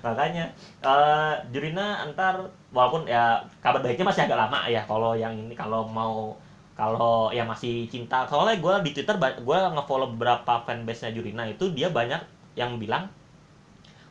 [0.00, 0.48] makanya
[0.80, 5.84] eh Jurina antar walaupun ya kabar baiknya masih agak lama ya kalau yang ini kalau
[5.84, 6.40] mau
[6.80, 11.68] kalau yang masih cinta soalnya gue di Twitter gue ngefollow beberapa fanbase nya Jurina itu
[11.76, 12.24] dia banyak
[12.56, 13.12] yang bilang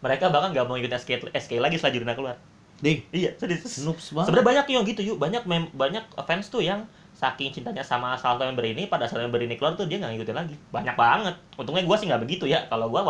[0.05, 2.37] mereka bahkan gak mau ikut SK, SK lagi setelah Jurina keluar.
[2.79, 3.83] Ding, iya serius.
[3.83, 4.31] Noobs banget.
[4.31, 8.39] sebenarnya banyak yang gitu yuk banyak mem banyak fans tuh yang saking cintanya sama salah
[8.39, 10.55] satu member ini pada saat member ini keluar tuh dia nggak ngikutin lagi.
[10.71, 11.35] Banyak banget.
[11.59, 12.63] Untungnya gue sih nggak begitu ya.
[12.71, 13.01] Kalau gue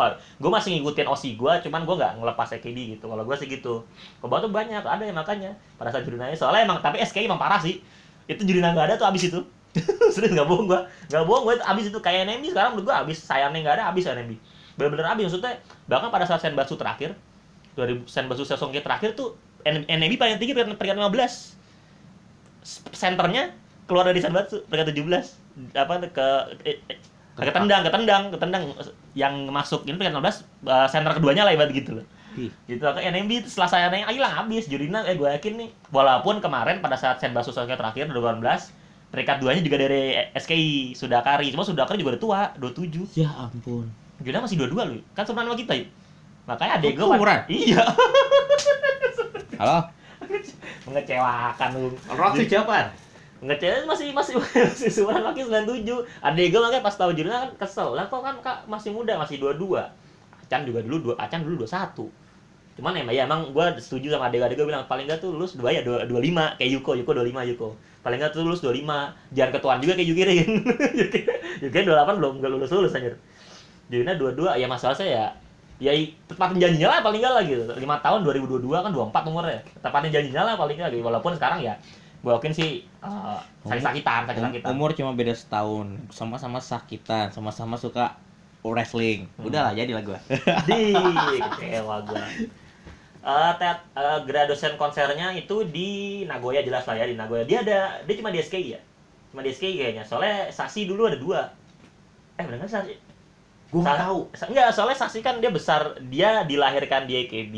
[0.42, 3.06] gue masih ngikutin osi gue cuman gue nggak ngelepas AKB gitu.
[3.06, 3.86] Kalau gue sih gitu.
[4.18, 7.62] Kalau tuh banyak ada yang makanya pada saat Jurina soalnya emang tapi SKI emang parah
[7.62, 7.78] sih
[8.30, 9.40] itu Jurina nggak ada tuh abis itu.
[10.14, 10.80] Serius nggak bohong gue
[11.14, 14.10] nggak bohong gue abis itu kayak NMB sekarang menurut gue abis sayangnya nggak ada abis
[14.10, 14.32] NMB
[14.74, 17.14] bener-bener abis maksudnya bahkan pada saat Senbatsu terakhir
[17.78, 21.06] 2000 Senbatsu Sesongke terakhir tuh NMB paling tinggi peringkat 15
[22.90, 23.54] senternya
[23.86, 26.26] keluar dari Sanbatsu peringkat 17 apa ke
[26.66, 26.98] eh, eh,
[27.38, 28.62] ketendang ketendang ketendang
[29.14, 32.06] yang masuk ini peringkat 16 uh, center keduanya lah ibarat gitu loh.
[32.38, 34.70] Gitu ke NMB setelah saya nanya hilang habis.
[34.70, 38.42] Jurina eh gue yakin nih walaupun kemarin pada saat Senbatsu Sasuke terakhir 2018
[39.10, 43.90] peringkat duanya juga dari SKI Sudakari cuma Sudakari juga udah tua 27 ya ampun.
[44.22, 45.00] Jurina masih 22 loh.
[45.16, 45.88] Kan sebenarnya sama kita yuk
[46.48, 47.40] makanya adek gue Umuran?
[47.46, 47.82] iya.
[49.60, 49.78] Halo?
[50.88, 52.90] Mengecewakan lu Rocky Japan
[53.40, 55.88] ngecek masih masih masih seumuran laki 97
[56.20, 57.96] adik gue makanya pas tahu jurnal kan kesel.
[57.96, 59.80] Lah kok kan kak masih muda masih 22
[60.50, 62.10] Acan juga dulu dua Acan dulu 21
[62.80, 65.68] cuman emang ya emang gue setuju sama adik-adik gue bilang paling gak tuh lulus dua
[65.68, 67.76] ya dua dua lima kayak Yuko Yuko dua lima Yuko.
[68.00, 70.50] Paling gak tuh lulus dua lima jangan ketuaan juga kayak Yuki Rin.
[71.04, 71.20] Yuki
[71.60, 73.20] Yuki dua delapan belum nggak lulus lulus anjir.
[73.92, 75.26] Jurina dua dua ya masalah saya ya
[75.92, 75.92] ya
[76.24, 77.68] tepatin janjinya lah paling gak lah gitu.
[77.76, 79.60] Lima tahun 2022 kan 24 umurnya.
[79.84, 81.04] Tepatin janjinya lah paling gak gitu.
[81.04, 81.76] Walaupun sekarang ya
[82.20, 84.68] gue yakin sih uh, sakit-sakitan sakit-sakitan.
[84.72, 86.00] umur cuma beda setahun.
[86.08, 88.16] Sama-sama sakitan sama-sama suka
[88.64, 89.28] wrestling.
[89.36, 89.52] Hmm.
[89.52, 90.16] udah lah jadi lah gua.
[90.64, 90.96] Di
[91.44, 92.24] kecewa gue
[93.24, 97.78] uh, tet, uh, graduation konsernya itu di Nagoya jelas lah ya di Nagoya dia ada
[98.04, 98.80] dia cuma di SKI ya
[99.30, 101.52] cuma di SKI kayaknya soalnya Sasi dulu ada dua
[102.40, 102.96] eh nggak Sasi
[103.70, 107.54] gua nggak tahu Enggak, soalnya Sasi kan dia besar, dia dilahirkan di AKB,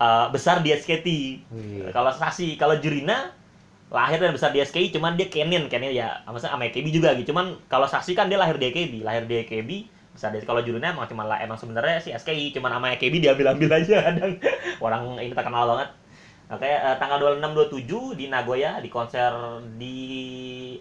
[0.00, 1.08] eh, besar di SKT.
[1.48, 1.88] Wih.
[1.92, 3.32] Kalau Sasi, kalau Jurina
[3.90, 7.32] lahir dan besar di SKI, cuman dia Kenin, Kenin ya, maksudnya sama AKB juga gitu.
[7.32, 9.70] Cuman kalau Sasi kan dia lahir di AKB, lahir di AKB,
[10.10, 14.36] di kalau Jurina emang cuma emang sebenarnya sih SKI, cuman sama AKB diambil-ambil aja kadang.
[14.84, 15.88] Orang ini terkenal banget.
[16.50, 19.30] Oke, eh, tanggal 26 27 di Nagoya di konser
[19.78, 19.96] di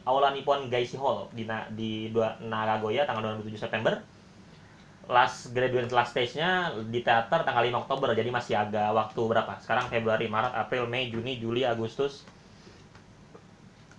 [0.01, 3.93] Aula Nippon Gaisi Hall di Na- di dua Nagoya tanggal 27 September.
[5.09, 8.13] Last graduation last stage-nya di teater tanggal 5 Oktober.
[8.17, 9.53] Jadi masih agak waktu berapa?
[9.61, 12.25] Sekarang Februari, Maret, April, Mei, Juni, Juli, Agustus,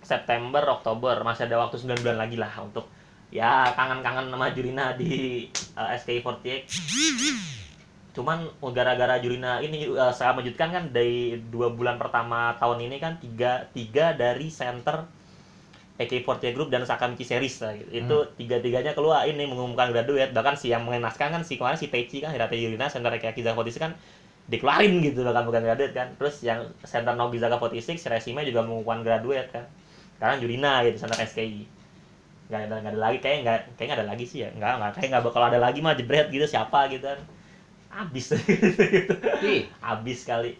[0.03, 1.23] September, Oktober.
[1.23, 2.87] Masih ada waktu 9 bulan lagi lah untuk
[3.31, 6.67] ya kangen-kangen sama Jurina di eh, SKI48
[8.11, 8.43] cuman
[8.75, 13.71] gara-gara Jurina ini uh, saya mengejutkan kan dari dua bulan pertama tahun ini kan tiga
[13.71, 15.07] tiga dari center
[15.95, 17.93] AK48 Group dan Sakamichi Series lah, gitu.
[17.93, 20.33] itu tiga-tiganya keluar ini mengumumkan graduate.
[20.33, 23.53] Bahkan si yang mengenaskan kan si kemarin si Teichi kan Hirate Yurina center AK Gizaga
[23.53, 23.91] 46 kan
[24.49, 26.09] dikeluarin gitu bahkan bukan graduate kan.
[26.17, 29.69] Terus yang center Nogizaga 46 si Resime juga mengumumkan graduate kan.
[30.17, 31.80] Sekarang Jurina gitu center SKI
[32.51, 33.17] nggak ada nggak ada lagi.
[33.17, 34.49] Kayak nggak kayak nggak ada lagi sih ya.
[34.51, 37.19] Nggak nggak kayak nggak bakal ada lagi mah jebret gitu siapa gitu kan.
[37.91, 38.67] Abis gitu
[39.49, 40.55] Ih, abis kali.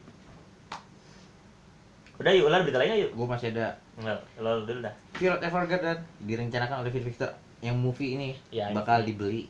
[2.16, 3.12] Udah yuk ular berita lainnya yuk.
[3.12, 3.76] Gua masih ada.
[3.98, 4.94] Nggak lo dulu dah.
[5.16, 7.32] Violet Evergarden direncanakan oleh Phil Victor.
[7.60, 9.50] Yang movie ini Ya, bakal dibeli.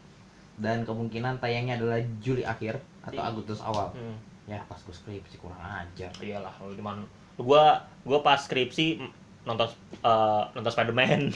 [0.56, 3.30] Dan kemungkinan tayangnya adalah Juli akhir atau Iya.
[3.30, 3.92] Agustus awal.
[3.94, 4.18] hmm.
[4.46, 6.12] Ya pas gue skripsi kurang ajar.
[6.20, 7.06] iyalah lo di mana
[7.40, 9.00] gua gua pas skripsi
[9.42, 9.68] nonton
[10.06, 11.22] eh, nonton Spiderman.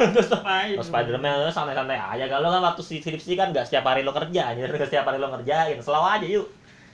[0.00, 0.24] Nonton
[0.80, 1.36] Spiderman.
[1.44, 2.24] Lo santai-santai aja.
[2.32, 5.28] Kalau kan waktu skripsi kan nggak setiap hari lo kerja aja nggak setiap hari lo
[5.28, 5.76] ngerjain.
[5.84, 6.46] Selalu aja yuk.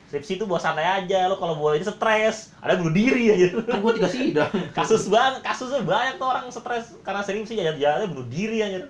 [0.07, 1.31] Skripsi itu buat santai aja.
[1.31, 4.51] Lo kalau buat ini stres ada bunuh diri aja Kan gue tiga sidang.
[4.79, 6.99] kasus banget kasusnya banyak tuh orang stres.
[7.07, 8.83] Karena skripsi jalan jalannya bunuh diri aja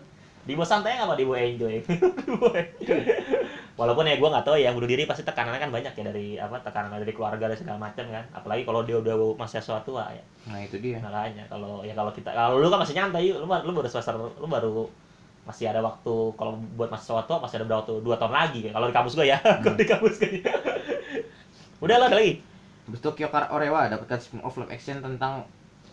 [0.47, 1.83] dibawa santai apa dibawa enjoy.
[2.27, 3.03] Dibawa enjoy.
[3.77, 6.57] Walaupun ya gue nggak tahu ya bunuh diri pasti tekanannya kan banyak ya dari apa
[6.65, 8.25] tekanan dari keluarga dan segala macam kan.
[8.33, 10.25] Apalagi kalau dia udah masih sesuatu ya.
[10.49, 10.97] Nah itu dia.
[10.99, 13.89] makanya kalau ya kalau kita kalau lu kan masih nyantai yuk lu, baru- lu baru
[13.93, 14.89] semester lu baru
[15.47, 18.87] masih ada waktu kalau buat mahasiswa masih ada berapa waktu dua tahun lagi kayak kalau
[18.91, 19.39] di kampus gue ya.
[19.45, 20.31] Kalau di kampus gue
[21.85, 22.41] udah lah lagi?
[22.89, 25.45] Habis itu Kyokar Orewa dapatkan spin off live action tentang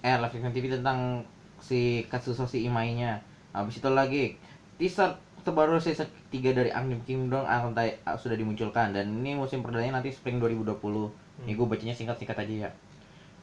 [0.06, 1.26] eh live action TV tentang
[1.60, 3.20] si Katsusoshi Imainya.
[3.52, 4.24] Habis itu lagi
[4.80, 9.60] teaser terbaru season 3 dari anime Kingdom akan tay- ah, sudah dimunculkan dan ini musim
[9.60, 11.12] perdananya nanti spring 2020.
[11.44, 12.70] Ini gue bacanya singkat-singkat aja ya.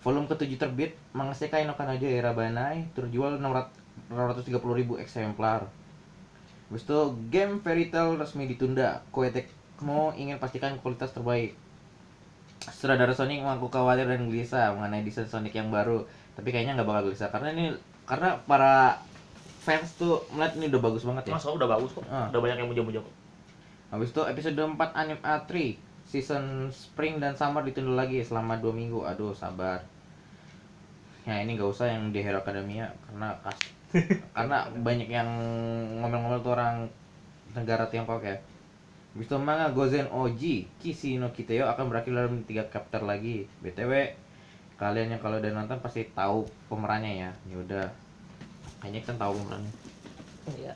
[0.00, 5.68] Volume ke-7 terbit, Mangaseka no Kanojo Era Banai terjual 630 ribu eksemplar.
[6.72, 9.04] Habis itu game Fairy Tail resmi ditunda.
[9.12, 11.52] Koei Tecmo ingin pastikan kualitas terbaik.
[12.70, 16.06] Sutradara Sonic mengaku khawatir dan gelisah mengenai desain Sonic yang baru.
[16.38, 17.64] Tapi kayaknya nggak bakal gelisah karena ini
[18.06, 19.02] karena para
[19.60, 21.32] fans tuh melihat ini udah bagus banget ya.
[21.36, 22.26] Mas udah bagus kok Ah.
[22.28, 23.14] udah banyak yang muja-muja kok
[23.90, 25.50] Habis itu episode 4 anime A3
[26.02, 29.02] season spring dan summer ditunda lagi selama 2 minggu.
[29.02, 29.82] Aduh, sabar.
[31.20, 33.58] ya ini nggak usah yang di Hero Academia karena kas
[34.34, 35.28] karena banyak yang
[36.00, 36.88] ngomel-ngomel tuh orang
[37.52, 38.40] negara Tiongkok ya
[39.10, 44.16] Habis itu manga Gozen Oji Kishi no Kiteo akan berakhir dalam tiga chapter lagi BTW
[44.78, 47.84] kalian yang kalau udah nonton pasti tahu pemerannya ya ya udah
[48.80, 49.72] kayaknya kan tahu pemerannya
[50.50, 50.72] Iya.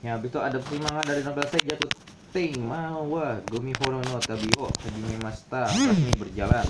[0.00, 1.90] ya habis itu ada manga dari novel saya jatuh
[2.34, 6.66] tema wa Gumi Horo no Tabio Hajime Masta resmi berjalan.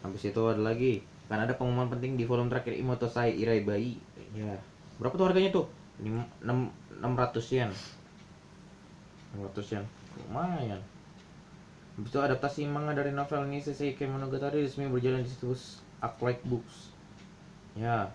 [0.00, 4.00] Habis itu ada lagi kan ada pengumuman penting di forum terakhir Imoto Sai Irai Bai.
[4.32, 4.56] Ya
[4.96, 5.66] berapa tuh harganya tuh?
[6.00, 7.70] Lim- enam 600 yen.
[9.36, 9.84] 600 yen.
[10.24, 10.80] Lumayan.
[12.00, 16.88] Habis itu adaptasi manga dari novel ini Seseike Monogatari resmi berjalan di situs Arclight Books.
[17.76, 18.08] Ya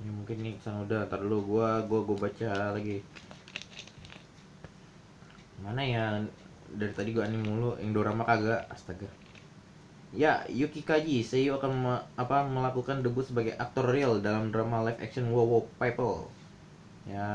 [0.00, 2.98] ini mungkin nih ke sana udah ntar dulu gua gua gua baca lagi.
[5.64, 6.04] Mana ya
[6.80, 9.10] dari tadi gua anime mulu yang dorama kagak astaga.
[10.22, 14.98] Ya Yuki Kaji Seiyu akan me- apa melakukan debut sebagai aktor real dalam drama live
[15.04, 16.16] action Wow Wow People.
[17.06, 17.28] Ya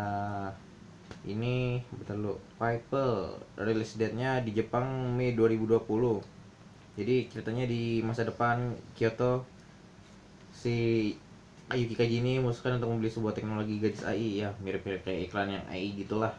[1.26, 4.86] ini bentar lu People release date-nya di Jepang
[5.18, 6.22] Mei 2020
[6.96, 9.44] jadi ceritanya di masa depan Kyoto
[10.56, 10.78] si
[11.74, 15.66] Yuki Kaji ini memutuskan untuk membeli sebuah teknologi gadis AI ya mirip-mirip kayak iklan yang
[15.66, 16.30] AI gitulah.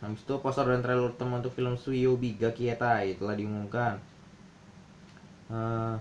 [0.00, 4.00] Habis itu poster dan trailer utama untuk film Suyobi Gakietai telah diumumkan.
[5.52, 5.94] Eh,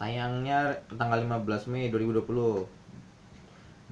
[0.00, 2.64] tayangnya tanggal 15 Mei 2020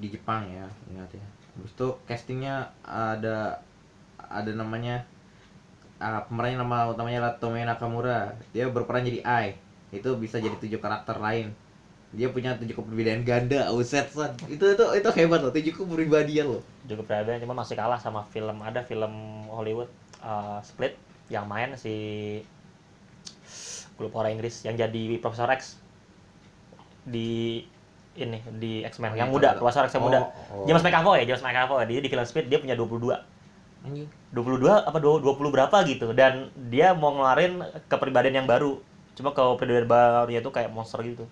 [0.00, 1.26] di Jepang ya ingat ya.
[1.60, 3.60] Habis itu castingnya ada
[4.16, 5.04] ada namanya
[6.00, 8.32] ah, pemerannya nama utamanya adalah Tomei Nakamura.
[8.56, 9.60] Dia berperan jadi Ai
[9.92, 11.52] itu bisa jadi tujuh karakter lain
[12.14, 16.62] dia punya tujuh kepribadian ganda uset son itu itu itu hebat loh tujuh kepribadian loh.
[16.86, 19.10] Juga peradaban cuma masih kalah sama film ada film
[19.50, 19.90] Hollywood
[20.22, 20.94] uh, Split
[21.26, 21.94] yang main si
[23.94, 25.78] gue lupa orang Inggris yang jadi Profesor X.
[27.04, 27.62] Di
[28.14, 29.58] ini di X-Men yang Oh, muda.
[29.58, 30.18] Profesor X yang Oh, muda.
[30.54, 30.64] Oh.
[30.70, 31.82] James McAvoy James McAvoy.
[31.90, 33.10] Dia di film Split dia punya 22
[33.84, 34.08] anjing.
[34.32, 36.14] 22 apa 20 berapa gitu.
[36.14, 37.58] Dan dia mau ngeluarin
[37.90, 38.78] kepribadian yang baru.
[39.18, 41.26] Cuma kepribadian barunya itu kayak monster gitu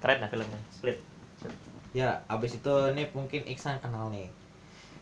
[0.00, 0.98] keren lah filmnya Split
[1.90, 4.30] Ya, abis itu nih mungkin Iksan kenal nih.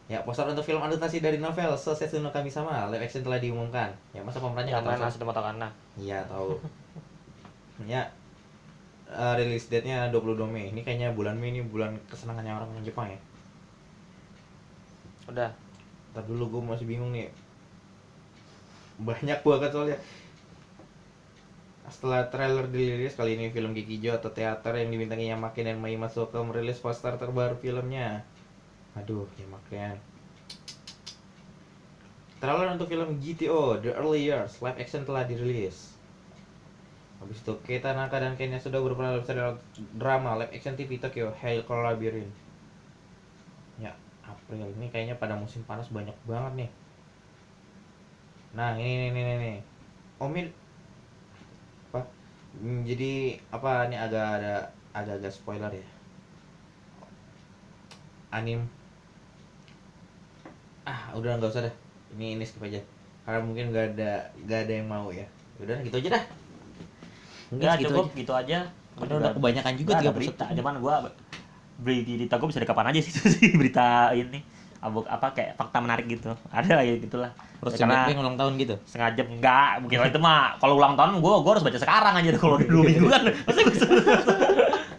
[0.09, 3.93] Ya, poster untuk film adaptasi dari novel Sosetsu no Kami-sama live action telah diumumkan.
[4.17, 4.97] Ya, masa pemerannya nggak tahu?
[4.97, 5.69] mana sudah mau karena
[6.01, 6.57] Iya, tahu.
[7.85, 8.09] ya,
[9.05, 10.73] eh, release date-nya 22 Mei.
[10.73, 13.21] Ini kayaknya bulan Mei ini bulan kesenangannya orang Jepang ya.
[15.29, 15.53] udah
[16.17, 17.29] Ntar dulu gue masih bingung nih.
[18.97, 19.99] Banyak banget soalnya.
[21.89, 26.45] Setelah trailer dirilis kali ini film Kikijo atau teater yang dibintangi Yamake dan Mai Masuoka
[26.45, 28.21] merilis poster terbaru filmnya.
[28.93, 29.97] Aduh, Yamake.
[32.39, 35.97] Trailer untuk film GTO The Early Years live action telah dirilis.
[37.19, 39.53] Habis itu Keita Naka dan Kenya sudah berperan dalam serial
[39.99, 42.37] drama live action TV Tokyo Hell Labyrinth.
[43.83, 43.91] Ya,
[44.23, 46.71] April ini kayaknya pada musim panas banyak banget nih.
[48.55, 49.57] Nah, ini nih nih nih.
[50.23, 50.49] nih.
[52.59, 54.55] Hmm, Jadi apa ini agak ada
[54.91, 55.87] agak-agak spoiler ya.
[58.29, 58.61] Anim
[60.89, 61.75] ah udah nggak usah deh
[62.17, 62.81] ini ini skip aja
[63.29, 65.25] karena mungkin nggak ada nggak ada yang mau ya
[65.61, 66.25] udah gitu aja dah
[67.49, 68.17] Enggak segitu cukup aja.
[68.21, 68.59] gitu aja.
[68.99, 70.13] Udah, udah kebanyakan juga 31.
[70.13, 70.45] berita.
[70.53, 70.95] Cuman gua
[71.81, 74.41] berita gua bisa dari kapan aja sih itu sih berita ini.
[74.79, 76.31] Abuk apa kayak fakta menarik gitu.
[76.55, 77.31] Ada ya gitulah.
[77.59, 78.75] Terus Ya, karena ulang tahun gitu?
[78.87, 80.55] Sengaja enggak mungkin itu mah.
[80.63, 83.23] Kalau ulang tahun gua gua harus baca sekarang aja kalau udah dua minggu kan.
[83.51, 83.75] Pasti gua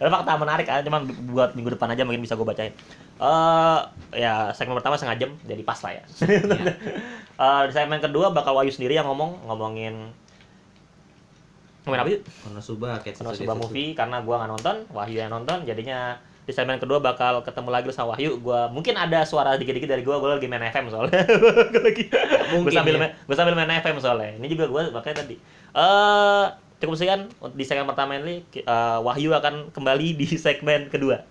[0.00, 2.76] ada fakta menarik kan cuman buat minggu depan aja mungkin bisa gua bacain.
[3.20, 3.80] Eh
[4.20, 6.04] ya segmen pertama setengah jam jadi pas lah ya.
[7.40, 10.12] Eh, di segmen kedua bakal Wahyu sendiri yang ngomong ngomongin
[11.88, 12.22] ngomongin apa yuk?
[12.44, 17.46] Konosuba Konosuba movie karena gua nggak nonton, Wahyu yang nonton, jadinya di segmen kedua bakal
[17.46, 18.42] ketemu lagi sama Wahyu.
[18.42, 21.22] Gua mungkin ada suara dikit-dikit dari gua, gua lagi main FM soalnya.
[21.70, 22.10] gua lagi
[22.50, 23.00] mungkin gua sambil ya.
[23.00, 24.30] main, gua sambil main FM soalnya.
[24.42, 25.38] Ini juga gua makanya tadi.
[25.78, 26.46] Eh
[26.82, 31.22] cukup sekian di segmen pertama ini eh, Wahyu akan kembali di segmen kedua.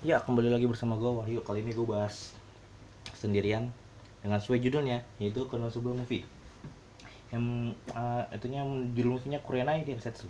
[0.00, 1.44] Ya, kembali lagi bersama gue Wahyu.
[1.44, 2.32] Kali ini gue bahas
[3.12, 3.68] sendirian
[4.24, 6.24] dengan sesuai judulnya yaitu Konosuba Movie.
[7.28, 8.64] Yang eh, itunya
[8.96, 10.24] judul movie-nya Kurenai Densetsu.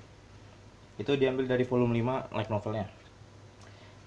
[0.98, 2.90] Itu diambil dari volume 5 light novelnya.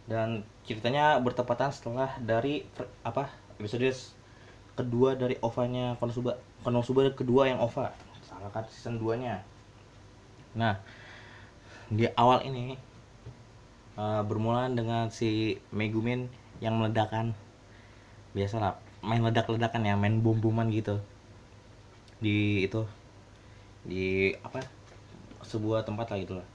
[0.04, 2.68] Dan ceritanya bertepatan setelah dari
[3.08, 3.88] apa episode
[4.76, 7.96] kedua dari OVA-nya Konosuba Konosuba kedua yang OVA
[8.26, 9.46] salah kan season 2 nya
[10.58, 10.82] nah
[11.94, 12.76] di awal ini
[14.00, 16.30] eh, bermula dengan si Megumin
[16.64, 17.34] yang meledakan
[18.34, 20.98] biasalah main ledak-ledakan ya main bom-boman gitu
[22.24, 22.88] di itu
[23.84, 24.64] di apa
[25.44, 26.48] sebuah tempat lah gitu lah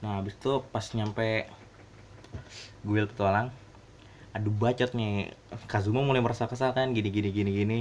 [0.00, 1.44] nah habis itu pas nyampe
[2.86, 3.52] guild petualang
[4.32, 5.32] aduh bacot nih
[5.66, 7.78] Kazuma mulai merasa kesal kan gini gini gini gini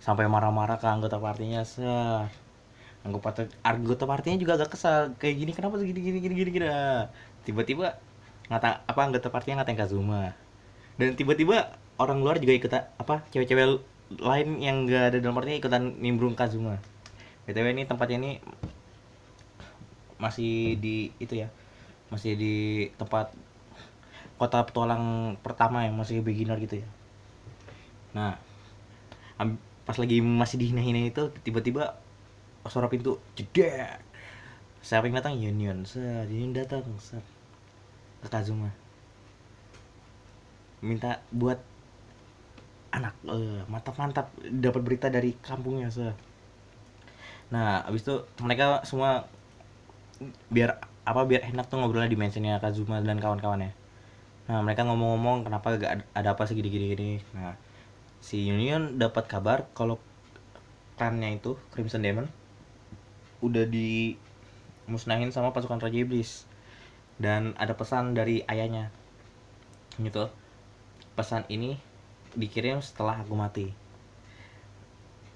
[0.00, 2.28] sampai marah-marah ke anggota partinya ser
[3.06, 7.08] anggota anggota partinya juga agak kesal kayak gini kenapa gini gini gini gini gini Ah,
[7.46, 7.96] tiba-tiba
[8.46, 10.32] ngata apa anggota partinya ngatain Kazuma.
[10.96, 13.82] Dan tiba-tiba orang luar juga ikut apa cewek-cewek
[14.22, 16.78] lain yang gak ada dalam partinya ikutan nimbrung Kazuma.
[17.46, 18.32] Btw ini tempatnya ini
[20.16, 21.52] masih di itu ya
[22.08, 23.34] masih di tempat
[24.40, 26.88] kota petualang pertama yang masih beginner gitu ya.
[28.16, 28.40] Nah
[29.86, 31.94] pas lagi masih dihina-hina itu tiba-tiba
[32.66, 34.02] suara pintu jedek
[34.82, 35.38] siapa yang datang?
[35.38, 37.22] Union set Union datang set
[38.26, 38.74] ke Kazuma.
[40.82, 41.62] Minta buat
[42.96, 46.16] anak eh, mantap-mantap dapat berita dari kampungnya set
[47.46, 49.30] nah abis itu mereka semua
[50.50, 53.70] biar apa biar enak tuh ngobrolnya di mentionnya Kazuma dan kawan-kawannya.
[54.50, 57.10] Nah mereka ngomong-ngomong kenapa gak ada, ada apa segini gini gini.
[57.30, 57.54] Nah
[58.18, 60.02] si Union dapat kabar kalau
[60.98, 62.26] klannya itu Crimson Demon
[63.44, 66.50] udah dimusnahin sama pasukan Raja Iblis
[67.16, 68.92] dan ada pesan dari ayahnya.
[69.96, 70.28] Gitu.
[71.16, 71.80] Pesan ini
[72.36, 73.72] dikirim setelah aku mati.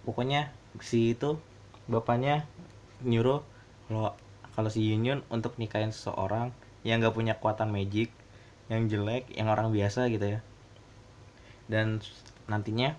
[0.05, 1.41] Pokoknya si itu
[1.89, 2.45] bapaknya
[3.01, 3.41] nyuruh
[3.89, 4.13] kalau
[4.53, 6.53] kalau si Union untuk nikahin seseorang
[6.85, 8.13] yang gak punya kekuatan magic
[8.69, 10.41] yang jelek yang orang biasa gitu ya.
[11.71, 12.05] Dan
[12.45, 12.97] nantinya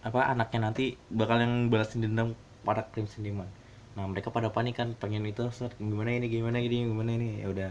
[0.00, 3.57] apa anaknya nanti bakal yang balasin dendam pada Crimson Demon
[3.98, 5.50] nah mereka pada panik kan pengen itu
[5.82, 7.70] gimana ini gimana ini gimana ini ya udah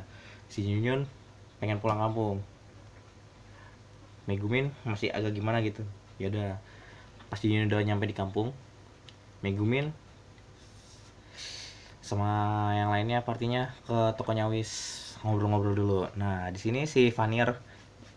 [0.52, 1.08] si Union
[1.64, 2.44] pengen pulang kampung
[4.28, 5.88] Megumin masih agak gimana gitu
[6.20, 6.60] ya udah
[7.32, 8.52] pas Union udah nyampe di kampung
[9.40, 9.96] Megumin
[12.04, 14.72] sama yang lainnya partinya ke tokonya Wis
[15.28, 16.02] ngobrol-ngobrol dulu.
[16.16, 17.52] Nah, di sini si Vanir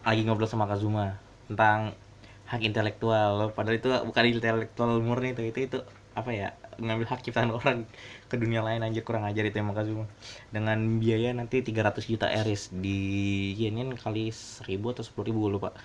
[0.07, 1.19] lagi ngobrol sama Kazuma
[1.51, 1.99] tentang
[2.47, 3.51] hak intelektual.
[3.51, 5.79] Padahal itu bukan intelektual murni itu, itu itu
[6.15, 6.49] apa ya?
[6.81, 7.85] Ngambil hak ciptaan orang
[8.26, 10.07] ke dunia lain anjir kurang ajar itu emang Kazuma.
[10.51, 15.76] Dengan biaya nanti 300 juta eris di yenin kali 1000 atau 10.000 ribu lupa.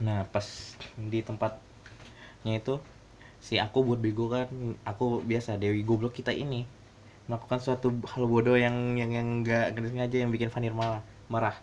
[0.00, 0.44] Nah, pas
[0.96, 2.80] di tempatnya itu
[3.40, 4.48] si aku buat bego kan
[4.82, 6.66] aku biasa Dewi goblok kita ini
[7.30, 11.54] melakukan suatu hal bodoh yang yang yang nggak nggak sengaja yang bikin Vanir malah marah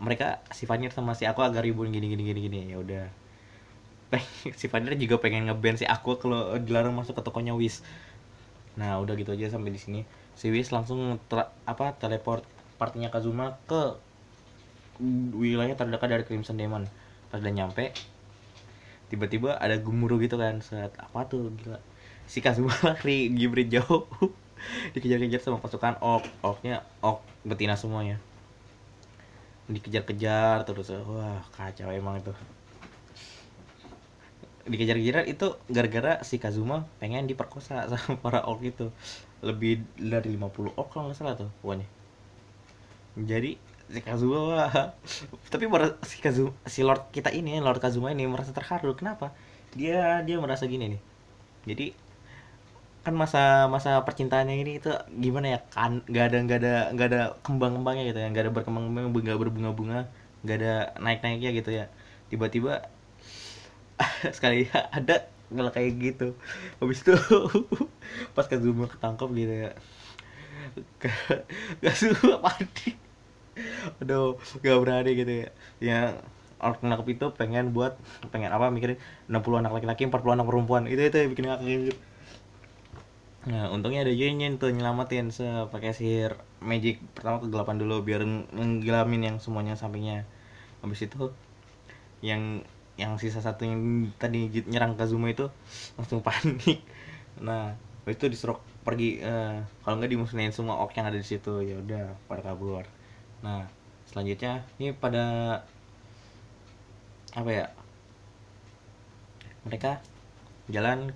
[0.00, 3.04] mereka si Vanir sama si aku agak ribut gini gini gini gini ya udah
[4.58, 7.84] si Vanir juga pengen ngeband si aku kalau dilarang masuk ke tokonya Wis
[8.78, 10.00] nah udah gitu aja sampai di sini.
[10.38, 11.18] Si Wis langsung
[11.66, 12.46] apa teleport
[12.78, 13.98] partinya Kazuma ke
[15.34, 16.86] wilayah terdekat dari Crimson Demon.
[17.28, 17.90] Pas udah nyampe
[19.10, 20.62] tiba-tiba ada gemuruh gitu kan.
[20.62, 21.82] Saat apa tuh gila.
[22.30, 24.06] Si Kazuma lari gibrit jauh.
[24.94, 28.22] Dikejar-kejar sama pasukan orc orcnya orc betina semuanya.
[29.66, 30.94] Dikejar-kejar terus.
[30.94, 32.30] Wah kacau emang itu
[34.68, 38.92] dikejar-kejar itu gara-gara si Kazuma pengen diperkosa sama para orc itu.
[39.40, 41.86] Lebih dari 50 orc kalau nggak salah tuh pokoknya.
[43.18, 43.58] Jadi
[43.88, 44.68] si Kazuma
[45.52, 45.64] tapi
[46.04, 48.94] si Kazuma si Lord kita ini Lord Kazuma ini merasa terharu.
[48.94, 49.32] Kenapa?
[49.74, 51.00] Dia dia merasa gini nih.
[51.68, 51.86] Jadi
[53.06, 55.58] kan masa masa percintaannya ini itu gimana ya?
[55.72, 58.28] Kan nggak ada nggak ada nggak ada kembang kembangnya gitu ya.
[58.30, 60.00] Nggak ada berkembang kembang nggak berbunga bunga
[60.44, 61.84] nggak ada naik naiknya gitu ya.
[62.28, 62.86] Tiba-tiba
[64.36, 66.28] sekali ada malah kayak gitu.
[66.80, 67.14] Habis itu
[68.36, 69.70] pas Kazuma ketangkep gitu ya
[71.82, 72.96] Kazuma panik
[73.98, 75.48] aduh gak berani gitu ya.
[75.82, 75.98] Ya
[76.62, 77.98] orang nangkep itu pengen buat
[78.34, 78.98] pengen apa mikirin
[79.30, 80.86] 60 anak laki-laki 40 anak perempuan.
[80.86, 81.92] Itu itu yang bikin ngakak gitu.
[83.48, 86.32] Nah untungnya ada Yin tuh nyelamatin se pakai sihir
[86.70, 86.96] magic.
[87.16, 90.26] Pertama kegelapan dulu biar ng- nggelamin yang semuanya sampingnya.
[90.82, 91.32] Habis itu
[92.22, 92.42] yang
[92.98, 95.46] yang sisa satu yang tadi nyerang Kazuma itu
[95.94, 96.82] langsung panik.
[97.38, 97.78] Nah
[98.10, 102.18] itu disuruh pergi eh, kalau nggak dimusnahin semua orc yang ada di situ ya udah
[102.26, 102.82] pada kabur.
[103.46, 103.70] Nah
[104.10, 105.62] selanjutnya ini pada
[107.38, 107.66] apa ya
[109.62, 110.02] mereka
[110.66, 111.14] jalan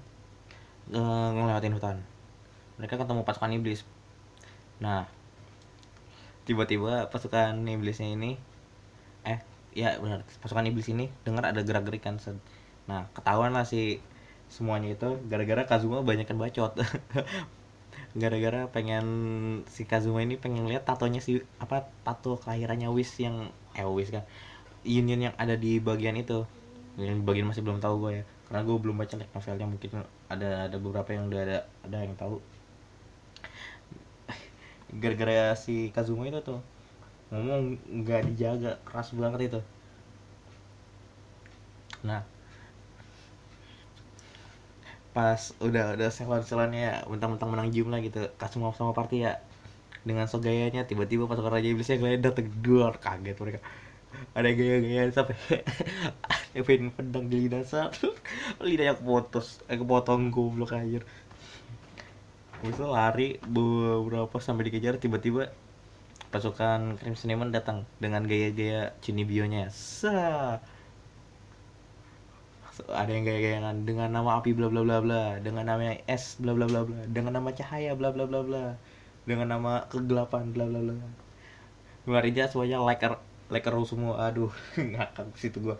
[0.95, 1.97] eh, ngelewatin hutan.
[2.79, 3.83] Mereka ketemu pasukan iblis.
[4.79, 5.11] Nah
[6.47, 8.39] tiba-tiba pasukan iblisnya ini
[9.73, 10.25] ya benar.
[10.41, 12.37] Pasukan iblis ini dengar ada gerak gerikan set
[12.83, 14.03] nah ketahuan lah si
[14.53, 16.77] semuanya itu gara-gara Kazuma banyak bacot.
[18.21, 19.07] Gara-gara pengen
[19.73, 24.29] si Kazuma ini pengen lihat tatonya si apa tato kelahirannya Wish yang eh Wish kan.
[24.85, 26.45] Union yang ada di bagian itu.
[27.01, 28.25] Yang bagian masih belum tahu gue ya.
[28.51, 29.65] Karena gue belum baca light novelnya.
[29.65, 29.91] Mungkin
[30.29, 31.59] ada ada beberapa yang udah ada
[31.89, 32.37] ada yang tahu.
[35.01, 36.61] Gara-gara si Kazuma itu tuh
[37.33, 37.65] ngomong
[37.99, 39.61] nggak dijaga keras banget itu.
[42.05, 42.23] Nah
[45.13, 49.33] pas udah udah selon selonnya ya mentang-mentang menang jumlah gitu Kazuma sama party ya.
[50.09, 53.61] Dengan so gayanya tiba-tiba pasukan raja iblisnya geledah tegdor kaget mereka.
[54.39, 55.37] Ada gaya-gaya sampai
[56.59, 58.13] Evin pedang di lidah satu.
[58.65, 61.01] Lidahnya keputus eh kepotong goblok aja
[62.63, 65.51] Habis itu lari beberapa sampai dikejar tiba-tiba
[66.33, 69.69] pasukan Crimson Demon datang dengan gaya-gaya Chinibyo-nya.
[69.69, 70.57] Sa.
[72.89, 76.65] Ada yang gaya-gayaan dengan nama api bla bla bla bla, dengan nama es bla bla
[76.65, 78.81] bla bla, dengan nama cahaya bla bla bla bla,
[79.29, 80.97] dengan nama kegelapan bla bla bla.
[82.09, 84.25] Luarinya semuanya like raw semua.
[84.25, 84.49] Aduh,
[84.81, 85.77] ngakak situ gua.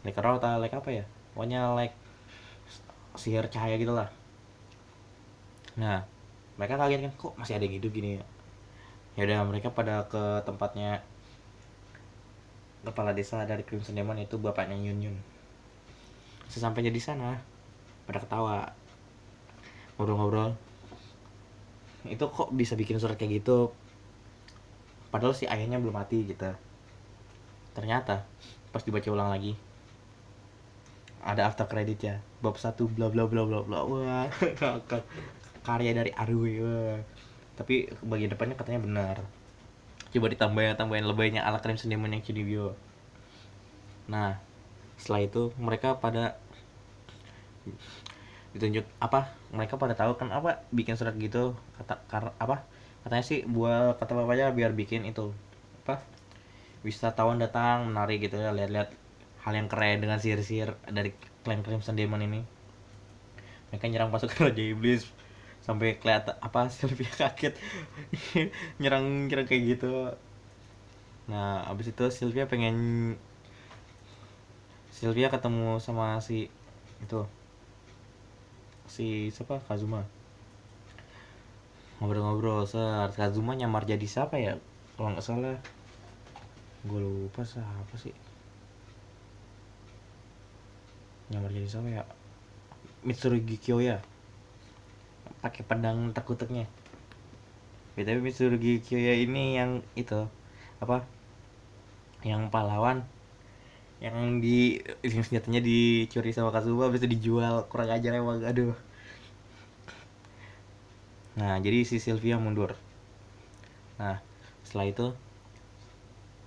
[0.00, 1.04] Like raw atau like apa ya?
[1.36, 1.92] Pokoknya like
[3.20, 4.08] sihir cahaya gitu lah.
[5.76, 6.08] Nah,
[6.56, 8.24] mereka kaget kan kok masih ada yang hidup gini ya
[9.18, 11.02] ya udah mereka pada ke tempatnya
[12.86, 15.16] kepala desa dari Crimson Demon itu bapaknya Yun Yun.
[16.46, 17.34] Sesampainya di sana
[18.06, 18.70] pada ketawa
[19.98, 20.54] ngobrol-ngobrol.
[22.06, 23.74] Itu kok bisa bikin surat kayak gitu?
[25.10, 26.54] Padahal si ayahnya belum mati gitu.
[27.74, 28.22] Ternyata
[28.70, 29.58] pas dibaca ulang lagi
[31.28, 34.26] ada after credit ya bab satu bla bla bla bla bla wah
[35.66, 37.02] karya dari Arwe
[37.58, 39.16] tapi bagian depannya katanya benar.
[40.14, 42.78] Coba ditambahin tambahin lebaynya ala krim seniman yang Chinibyo
[44.08, 44.40] nah
[44.96, 46.40] setelah itu mereka pada
[48.56, 49.28] ditunjuk apa?
[49.52, 50.64] Mereka pada tahu kan apa?
[50.72, 52.64] Bikin surat gitu kata karena apa?
[53.04, 55.36] Katanya sih buat kata bapaknya biar bikin itu
[55.84, 56.00] apa?
[56.82, 58.90] Wisatawan datang menari gitu ya lihat-lihat
[59.44, 61.12] hal yang keren dengan sihir-sihir dari
[61.44, 62.40] klan Crimson Demon ini.
[63.70, 65.04] Mereka nyerang pasukan Raja Iblis
[65.68, 67.60] sampai kelihatan apa Sylvia kaget.
[68.80, 70.16] Nyerang nyerang kayak gitu.
[71.28, 72.76] Nah abis itu Sylvia pengen
[74.88, 76.48] Sylvia ketemu sama si
[77.04, 77.20] itu
[78.88, 79.60] si siapa?
[79.68, 80.08] Kazuma.
[82.00, 84.56] Ngobrol-ngobrol saat Kazuma nyamar jadi siapa ya?
[84.96, 85.60] Kalau nggak salah
[86.88, 88.16] gue lupa siapa sih?
[91.28, 92.02] Nyamar jadi siapa ya?
[93.04, 94.00] Mitsurugi Kyoya
[95.44, 96.66] pakai pedang terkutuknya.
[97.98, 100.30] Btw Mitsurugi Kyoya ini yang itu
[100.78, 101.02] apa
[102.22, 103.02] yang pahlawan
[103.98, 108.74] yang di yang senjatanya dicuri sama Kazuma habis itu dijual kurang ajar emang aduh.
[111.34, 112.78] Nah jadi si Sylvia mundur.
[113.98, 114.22] Nah
[114.62, 115.06] setelah itu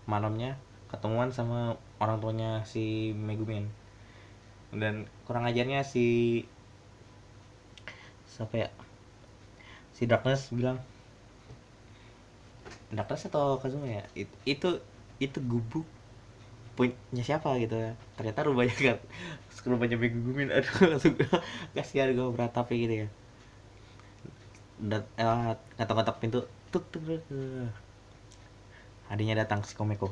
[0.08, 0.56] malamnya
[0.88, 3.68] ketemuan sama orang tuanya si Megumin.
[4.72, 6.48] Dan kurang ajarnya si
[8.32, 8.70] siapa ya
[9.96, 10.80] si Darkness bilang
[12.92, 14.04] Darkness atau Kazuma ya?
[14.14, 14.70] It, itu
[15.22, 15.88] itu gubuk
[16.78, 17.92] punya siapa gitu ya.
[18.18, 18.98] Ternyata rupanya kan
[19.70, 21.16] rupanya Megumin aduh langsung
[21.78, 23.08] kasihan gue beratapi gitu ya.
[24.82, 26.40] Dan eh, ngetok-ngetok pintu
[26.74, 27.22] tuk tuk tuk
[29.12, 30.10] adiknya datang si Komeko.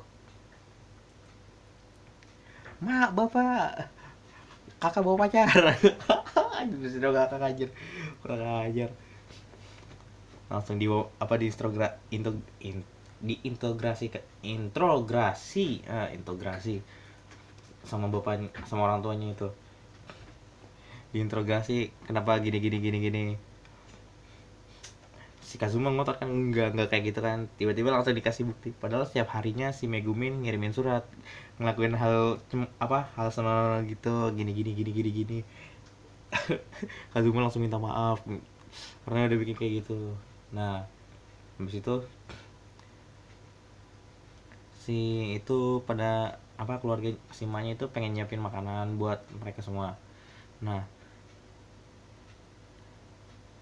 [2.79, 3.89] Mak bapak
[4.79, 5.49] kakak bawa pacar.
[6.59, 7.69] Anjir sudah kakak anjir
[8.21, 8.91] kurang ajar.
[10.49, 12.33] Langsung di apa di introgra intro
[12.65, 12.81] in,
[13.21, 15.85] diintegrasi ke intrograsi.
[15.87, 16.81] Ah integrasi
[17.85, 19.49] sama bapak sama orang tuanya itu.
[21.13, 23.23] Diinterogasi kenapa gini gini gini gini?
[25.41, 27.49] Si Kazuma ngotot kan enggak enggak kayak gitu kan.
[27.57, 28.69] Tiba-tiba langsung dikasih bukti.
[28.73, 31.05] Padahal setiap harinya si Megumin ngirimin surat
[31.57, 32.37] ngelakuin hal
[32.77, 34.29] apa hal sama gitu.
[34.37, 35.39] Gini gini gini gini gini
[37.13, 38.21] Kazuma langsung minta maaf.
[39.05, 40.13] Karena udah bikin kayak gitu.
[40.53, 40.85] Nah
[41.59, 41.95] habis itu
[44.79, 44.99] si
[45.37, 49.97] itu pada apa keluarga si Manya itu pengen nyiapin makanan buat mereka semua.
[50.63, 50.85] Nah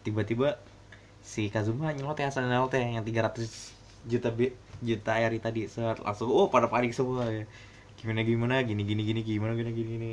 [0.06, 0.56] tiba-tiba
[1.24, 3.44] si Kazuma nyelot ya nyelot ya yang 300
[4.08, 5.68] juta bi juta eri tadi.
[5.68, 7.44] Set langsung oh pada panik semua ya.
[7.98, 8.56] Gimana gimana?
[8.62, 10.12] Gini gini gini gimana gini gini gini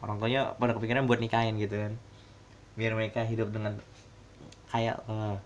[0.00, 1.92] orang tuanya pada kepikiran buat nikahin gitu kan.
[2.76, 3.76] Biar mereka hidup dengan
[4.70, 5.42] kaya lah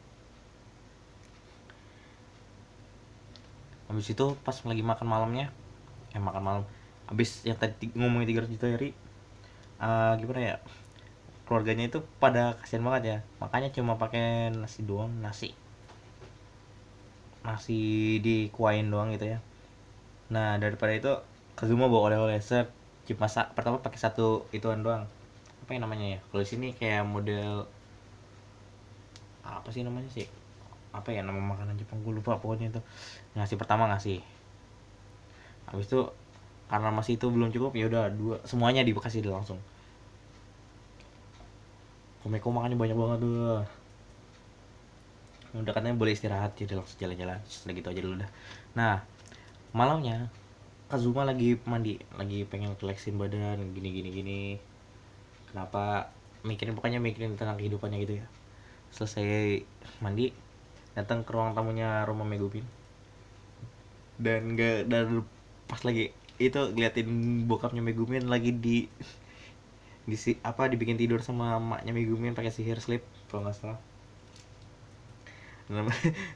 [3.89, 5.47] habis itu pas lagi makan malamnya
[6.17, 6.65] eh makan malam.
[7.09, 8.91] Habis yang tadi ngomongin 300 juta eri
[9.81, 10.57] eh, gimana ya
[11.45, 13.19] keluarganya itu pada kasihan banget ya.
[13.43, 15.53] Makanya cuma pakai nasi doang nasi.
[17.45, 17.81] Nasi
[18.25, 19.39] dikuain doang gitu ya.
[20.33, 21.13] Nah daripada itu
[21.55, 22.67] Kazuma bawa oleh-oleh set
[23.05, 25.05] cuma pertama pakai satu ituan doang.
[25.65, 26.21] Apa yang namanya ya?
[26.29, 27.69] Kalau sini kayak model
[29.45, 30.25] apa sih namanya sih?
[30.93, 32.01] Apa ya nama makanan Jepang?
[32.01, 32.81] Gue lupa pokoknya itu.
[33.37, 34.21] Ngasih pertama ngasih
[35.65, 36.01] habis itu
[36.69, 39.61] karena masih itu belum cukup ya udah dua semuanya dikasih dulu langsung.
[42.25, 43.61] Komeko makannya banyak banget tuh
[45.55, 47.39] udah katanya boleh istirahat jadi langsung jalan-jalan.
[47.41, 48.31] Udah gitu aja dulu dah.
[48.77, 48.95] Nah
[49.75, 50.29] malamnya
[50.91, 54.41] Kazuma lagi mandi lagi pengen flexin badan gini gini gini.
[55.51, 56.13] Kenapa?
[56.45, 58.27] Mikirin pokoknya mikirin tentang kehidupannya gitu ya.
[58.95, 59.65] Selesai
[60.05, 60.31] mandi
[60.95, 62.63] datang ke ruang tamunya rumah Megubin
[64.19, 65.27] dan gak dan
[65.67, 67.09] pas lagi itu ngeliatin
[67.47, 68.87] bokapnya Megumin lagi di
[70.05, 73.81] di si, apa dibikin tidur sama emaknya Megumin pakai sihir sleep kalau nggak salah.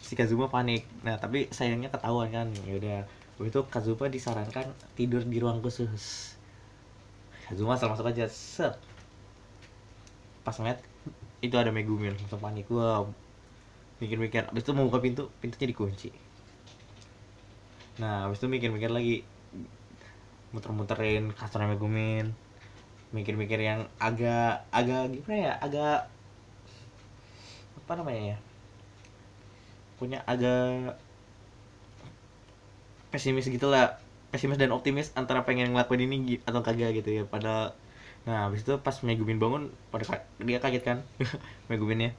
[0.06, 0.88] Si Kazuma panik.
[1.04, 2.98] Nah tapi sayangnya ketahuan kan ya udah
[3.46, 4.66] itu Kazuma disarankan
[4.98, 6.34] tidur di ruang khusus.
[7.46, 8.74] Kazuma asal masuk aja set.
[10.42, 10.82] Pas ngeliat
[11.38, 12.66] itu ada Megumin langsung panik.
[12.66, 13.06] Gua
[14.02, 16.10] mikir-mikir abis itu mau buka pintu pintunya dikunci.
[18.02, 19.22] Nah abis itu mikir-mikir lagi.
[20.50, 22.34] Muter-muterin kasurnya Megumin
[23.08, 25.98] mikir-mikir yang agak agak gimana ya agak
[27.78, 28.38] apa namanya ya?
[29.96, 31.00] Punya agak
[33.08, 33.96] pesimis gitu lah
[34.28, 37.22] pesimis dan optimis antara pengen ngelakuin ini atau kagak gitu ya.
[37.24, 37.72] Pada
[38.28, 40.04] nah habis itu pas Megumin bangun pada
[40.40, 40.98] dia kaget kan.
[41.72, 42.12] Meguminnya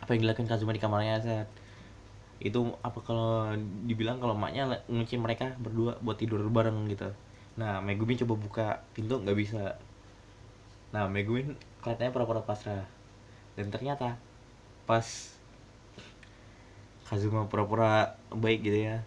[0.00, 1.20] apa yang dilakukan Kazuma di kamarnya?
[1.20, 1.48] Saat
[2.40, 3.52] itu apa kalau
[3.88, 7.12] dibilang kalau maknya ngunci mereka berdua buat tidur bareng gitu.
[7.60, 9.76] Nah Megumin coba buka pintu nggak bisa.
[10.96, 12.88] Nah Megumin kelihatannya pura-pura pasrah.
[13.56, 14.16] Dan ternyata
[14.88, 15.04] pas
[17.06, 19.04] Kazuma pura-pura baik gitu ya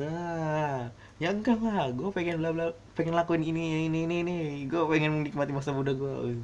[0.00, 0.88] Sah,
[1.20, 5.20] ya enggak lah, gue pengen bla bla, pengen lakuin ini ini ini ini, gue pengen
[5.20, 6.40] menikmati masa muda gue.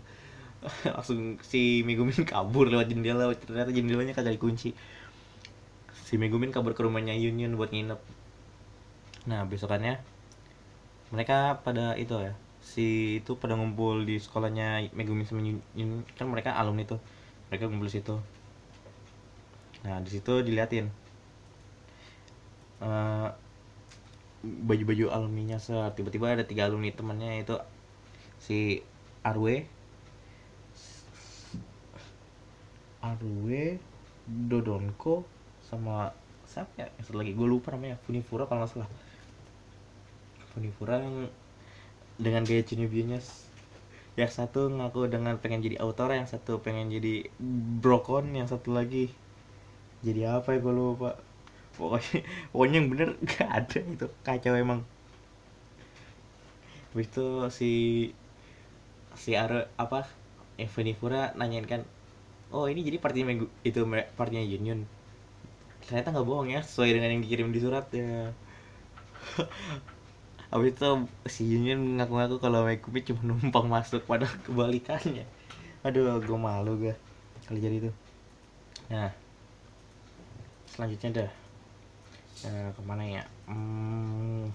[0.92, 4.76] Langsung si Megumin kabur lewat jendela, ternyata jendelanya kagak dikunci.
[6.04, 7.96] Si Megumin kabur ke rumahnya Union buat nginep.
[9.24, 10.04] Nah besokannya
[11.08, 16.60] mereka pada itu ya, si itu pada ngumpul di sekolahnya Megumin sama Union, kan mereka
[16.60, 17.00] alumni tuh,
[17.48, 18.20] mereka ngumpul situ.
[19.80, 21.06] Nah di situ diliatin
[22.84, 23.28] eh,
[24.68, 27.56] baju-baju alumninya set tiba-tiba ada tiga alumni temannya itu
[28.44, 28.58] si
[29.30, 29.56] Arwe.
[33.10, 33.78] Arwe
[34.50, 35.14] Dodonko
[35.68, 35.96] sama
[36.50, 36.86] siapa ya?
[37.04, 37.96] Satu lagi gue lupa namanya.
[38.04, 38.90] Funifura kalau nggak salah.
[40.52, 41.16] Funifura yang
[42.24, 43.48] dengan gaya Chunibyo-nya s-
[44.20, 47.14] yang satu ngaku dengan pengen jadi autor yang satu pengen jadi
[47.84, 49.06] brokon yang satu lagi.
[50.06, 51.10] Jadi apa ya gue lupa
[51.76, 54.06] pokoknya pokoknya yang bener gak ada itu.
[54.24, 54.80] Kacau emang.
[56.92, 57.72] Habis itu si
[59.16, 60.08] si Aro apa
[60.60, 61.84] Evanifura nanyain kan
[62.52, 63.84] oh ini jadi partinya minggu itu
[64.16, 64.88] partinya Union.
[65.84, 68.32] Ternyata nggak bohong ya sesuai dengan yang dikirim di surat ya.
[70.52, 70.88] Habis itu
[71.28, 75.28] si Union ngaku-ngaku kalau Megumi cuma numpang masuk pada kebalikannya.
[75.84, 76.94] Aduh gue malu gue
[77.44, 77.90] kalau jadi itu.
[78.88, 79.12] Nah
[80.70, 81.30] selanjutnya dah
[82.44, 83.24] Eh, ke mana ya?
[83.48, 84.52] Hmm,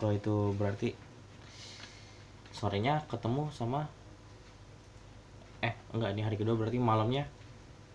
[0.00, 0.96] kalau itu berarti
[2.56, 3.84] sorenya ketemu sama
[5.60, 7.28] eh enggak ini hari kedua berarti malamnya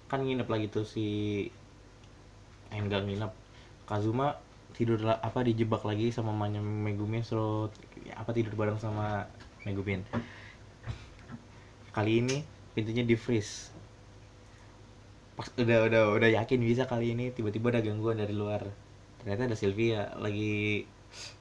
[0.05, 1.07] kan nginep lagi tuh si
[2.69, 3.31] eh enggak nginep.
[3.89, 4.37] Kazuma
[4.77, 7.67] tidur apa dijebak lagi sama mamanya Megumin suruh
[8.05, 9.27] ya, apa tidur bareng sama
[9.67, 10.01] Megumin
[11.91, 13.75] kali ini pintunya di freeze
[15.57, 18.61] udah udah udah yakin bisa kali ini tiba-tiba ada gangguan dari luar.
[19.21, 20.85] Ternyata ada Sylvia lagi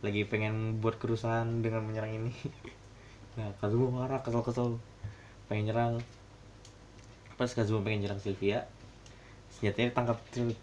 [0.04, 2.34] lagi pengen buat kerusuhan dengan menyerang ini.
[3.38, 4.74] Nah Kazuma marah kesel-kesel.
[5.46, 5.94] Pengen nyerang.
[7.38, 8.66] Pas Kazuma pengen nyerang Sylvia
[9.54, 10.56] senjatanya ditangkap terus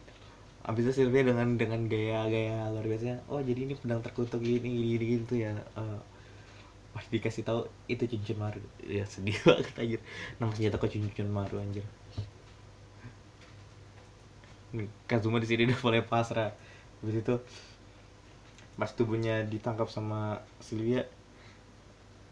[0.67, 4.97] abis itu Sylvia dengan dengan gaya-gaya luar biasa oh jadi ini pedang terkutuk gini gini,
[4.97, 5.99] gini gitu ya Eh,
[6.91, 8.57] pas dikasih tahu itu cincin maru.
[8.83, 10.01] Ya sedih banget anjir.
[10.41, 11.85] Nama senjata kok cincin maru anjir
[15.09, 16.51] Kazuma di sini udah mulai pasrah.
[17.01, 17.35] Habis itu
[18.77, 21.01] pas tubuhnya ditangkap sama Sylvia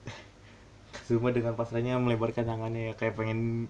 [0.95, 3.67] Kazuma dengan pasrahnya melebarkan tangannya kayak pengen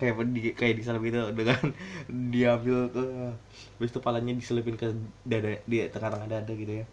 [0.00, 1.60] kayak di kayak disalip gitu dengan
[2.32, 3.04] diambil ke
[3.76, 4.88] habis itu palanya diselipin ke
[5.28, 6.86] dada di tengah-tengah dada gitu ya.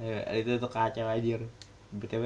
[0.00, 1.40] Eh, itu tuh kacau anjir
[2.00, 2.24] btw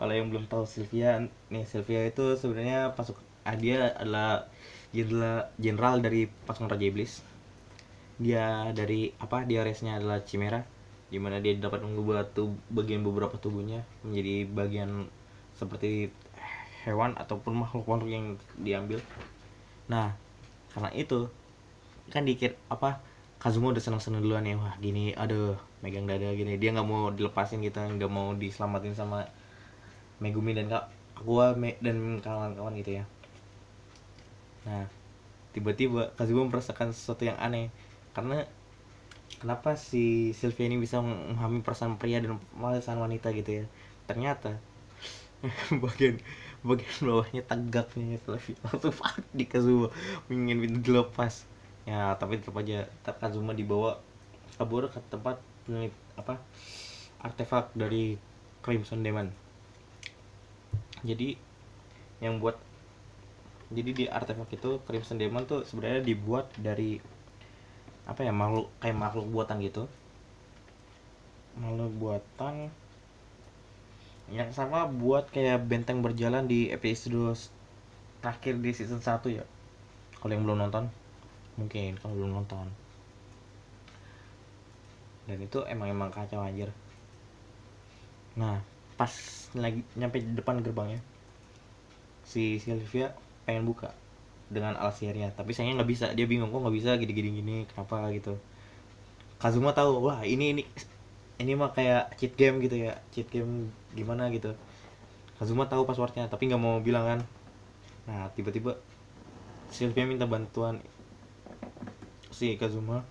[0.00, 1.10] kalau yang belum tahu Sylvia
[1.52, 4.46] nih Sylvia itu sebenarnya pasuk ah, dia adalah
[4.94, 7.12] jenderal jenderal dari pasukan Raja Iblis.
[8.20, 10.60] Dia dari apa dia resnya adalah Chimera
[11.10, 15.10] di mana dia dapat mengubah tub, bagian beberapa tubuhnya menjadi bagian
[15.58, 16.12] seperti
[16.86, 18.26] hewan ataupun makhluk-makhluk yang
[18.60, 19.00] diambil.
[19.92, 20.14] Nah
[20.74, 21.26] karena itu
[22.14, 23.00] kan dikit apa
[23.40, 26.60] Kazuma udah seneng-seneng duluan ya wah gini aduh megang dada gini.
[26.60, 29.24] Dia nggak mau dilepasin gitu nggak mau diselamatin sama
[30.20, 30.84] Megumi dan kak
[31.60, 33.04] Me- dan kawan-kawan gitu ya
[34.66, 34.84] nah
[35.50, 37.70] tiba-tiba Kazuma merasakan sesuatu yang aneh.
[38.14, 38.46] Karena
[39.38, 43.64] kenapa si Sylvia ini bisa memahami perasaan pria dan perasaan wanita gitu ya?
[44.06, 44.58] Ternyata
[45.84, 46.20] bagian
[46.60, 48.56] bagian bawahnya tegaknya Sylvia.
[48.66, 49.88] Langsung panik di Kazuma
[50.30, 51.46] ingin dilepas.
[51.88, 52.86] Ya tapi tetap aja
[53.18, 53.98] Kazuma dibawa
[54.60, 56.36] kabur ke tempat penelit apa
[57.24, 58.20] artefak dari
[58.60, 59.32] Crimson Demon.
[61.00, 61.32] Jadi
[62.20, 62.60] yang buat
[63.70, 66.98] jadi di artefak itu Crimson Demon tuh sebenarnya dibuat dari
[68.02, 69.86] apa ya makhluk kayak makhluk buatan gitu.
[71.54, 72.74] Makhluk buatan
[74.30, 77.38] yang sama buat kayak benteng berjalan di episode
[78.18, 79.46] terakhir di season 1 ya.
[80.18, 80.90] Kalau yang belum nonton
[81.54, 82.66] mungkin kalau belum nonton.
[85.30, 86.74] Dan itu emang emang kacau anjir.
[88.34, 88.58] Nah
[88.98, 89.14] pas
[89.54, 90.98] lagi nyampe depan gerbangnya
[92.26, 93.14] si Sylvia
[93.50, 93.90] pengen buka
[94.46, 96.06] dengan Alsiria tapi sayangnya nggak bisa.
[96.14, 96.94] Dia bingung kok nggak bisa?
[96.94, 98.06] Gini gini kenapa?
[98.14, 98.38] Gitu.
[99.42, 100.62] Kazuma tahu wah ini ini
[101.42, 102.94] ini mah kayak cheat game gitu ya.
[103.10, 104.54] Cheat game gimana gitu.
[105.42, 107.20] Kazuma tahu passwordnya tapi nggak mau bilang kan.
[108.06, 108.78] Nah tiba-tiba
[109.74, 110.78] Sylvia minta bantuan
[112.30, 113.02] si Kazuma.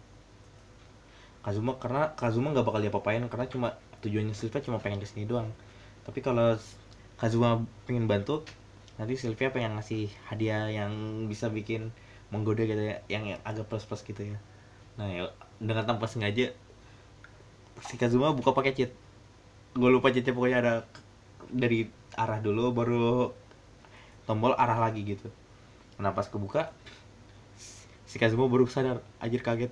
[1.43, 3.67] Kazuma karena Kazuma nggak bakal diapa-apain karena cuma
[3.99, 5.51] tujuannya Sylvia cuma pengen ke sini doang.
[6.07, 6.55] Tapi kalau
[7.19, 8.47] Kazuma pengen bantu
[8.99, 10.91] nanti Sylvia pengen ngasih hadiah yang
[11.31, 11.95] bisa bikin
[12.29, 14.37] menggoda gitu ya yang, agak plus plus gitu ya.
[14.99, 15.23] Nah ya,
[15.57, 16.51] dengan tanpa sengaja
[17.79, 18.91] si Kazuma buka pakai cheat.
[19.73, 20.73] Gue lupa cheatnya pokoknya ada
[21.49, 21.87] dari
[22.19, 23.31] arah dulu baru
[24.27, 25.31] tombol arah lagi gitu.
[25.97, 26.75] Nah pas kebuka
[28.03, 29.71] si Kazuma baru sadar anjir kaget.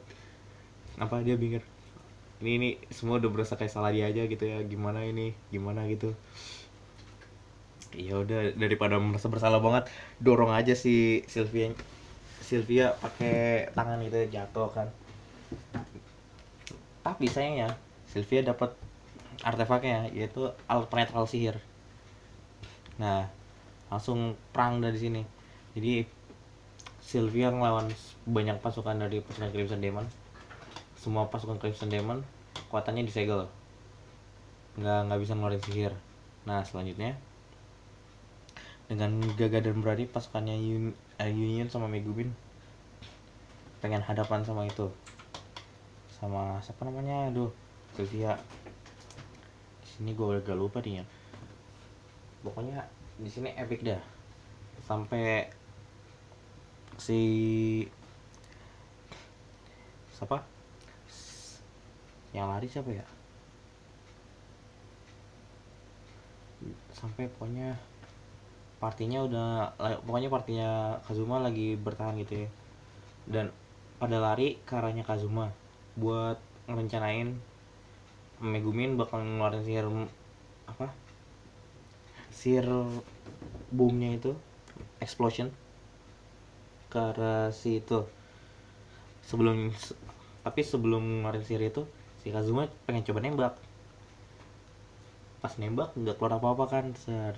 [0.97, 1.61] Apa dia bingung
[2.41, 6.13] ini ini semua udah berasa kayak salah dia aja gitu ya gimana ini gimana gitu
[7.95, 9.87] ya udah daripada merasa bersalah banget
[10.19, 11.71] dorong aja si Sylvia
[12.43, 14.87] Sylvia pakai tangan gitu jatuh kan.
[17.03, 17.75] Tapi sayangnya
[18.07, 18.71] Sylvia dapat
[19.43, 21.61] artefaknya yaitu alat penetral sihir
[22.97, 23.29] nah
[23.93, 25.21] langsung perang dari sini.
[25.77, 26.03] Jadi
[26.99, 27.87] Sylvia ngelawan
[28.27, 30.05] banyak pasukan dari pasukan Crimson Demon.
[30.99, 32.19] Semua pasukan Crimson Demon
[32.67, 33.47] kekuatannya disegel.
[34.75, 35.93] Nggak nggak bisa ngeluarin sihir.
[36.43, 37.15] Nah selanjutnya
[38.87, 42.31] dengan gagah dan berani pasukannya Yun, eh, Union sama Megumin
[43.83, 44.89] pengen hadapan sama itu.
[46.09, 47.29] Sama siapa namanya?
[47.29, 47.51] Aduh
[47.93, 48.37] Sylvia
[49.83, 51.01] di sini gue agak lupa ya
[52.45, 52.85] pokoknya
[53.17, 53.99] di sini epic dah.
[54.85, 55.49] Sampai
[56.95, 57.19] si
[60.13, 60.39] siapa?
[62.31, 63.05] Yang lari siapa ya?
[66.93, 67.75] Sampai pokoknya
[68.77, 69.73] partinya udah
[70.05, 70.69] pokoknya partinya
[71.05, 72.49] Kazuma lagi bertahan gitu ya.
[73.27, 73.49] Dan
[73.97, 75.49] pada lari ke Kazuma
[75.97, 76.37] buat
[76.69, 77.33] ngerencanain
[78.37, 79.89] Megumin bakal ngeluarin sihir
[80.69, 80.93] apa?
[82.29, 82.69] Sihir
[83.73, 84.37] boomnya itu
[85.01, 85.49] explosion
[86.97, 88.09] arah si itu.
[89.21, 89.69] Sebelum
[90.41, 91.85] tapi sebelum ngeluarin sihir itu
[92.21, 93.53] si Kazuma pengen coba nembak.
[95.41, 96.85] Pas nembak nggak keluar apa apa kan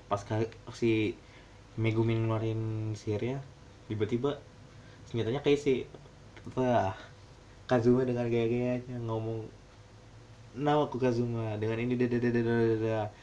[0.08, 0.22] pas
[0.76, 1.16] si
[1.80, 3.40] Megumin ngeluarin sihirnya
[3.88, 4.36] tiba-tiba
[5.08, 5.74] senjatanya kayak si
[6.54, 6.92] wah
[7.70, 9.46] Kazuma dengan gaya-gayanya ngomong
[10.58, 13.14] nama aku Kazuma dengan ini dadadadadadada.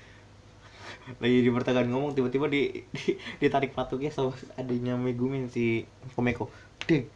[1.19, 5.83] Lagi di pertengahan ngomong tiba-tiba di, di ditarik patungnya sama adanya Megumin si
[6.15, 6.47] Komeko.
[6.87, 7.11] Ding.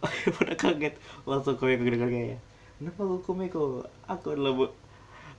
[0.38, 0.94] Pada kaget
[1.28, 2.38] langsung Komeko dengan gaya
[2.80, 4.66] kenapa aku Komeko aku adalah bu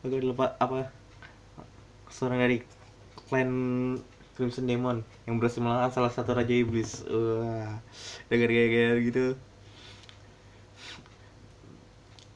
[0.06, 0.94] aku adalah pa- apa
[2.14, 2.62] seorang dari
[3.32, 3.48] klan
[4.36, 7.08] Crimson Demon yang berhasil mengalahkan salah satu raja iblis.
[7.08, 7.80] Wah
[8.28, 9.40] dengar gaya-gaya gitu.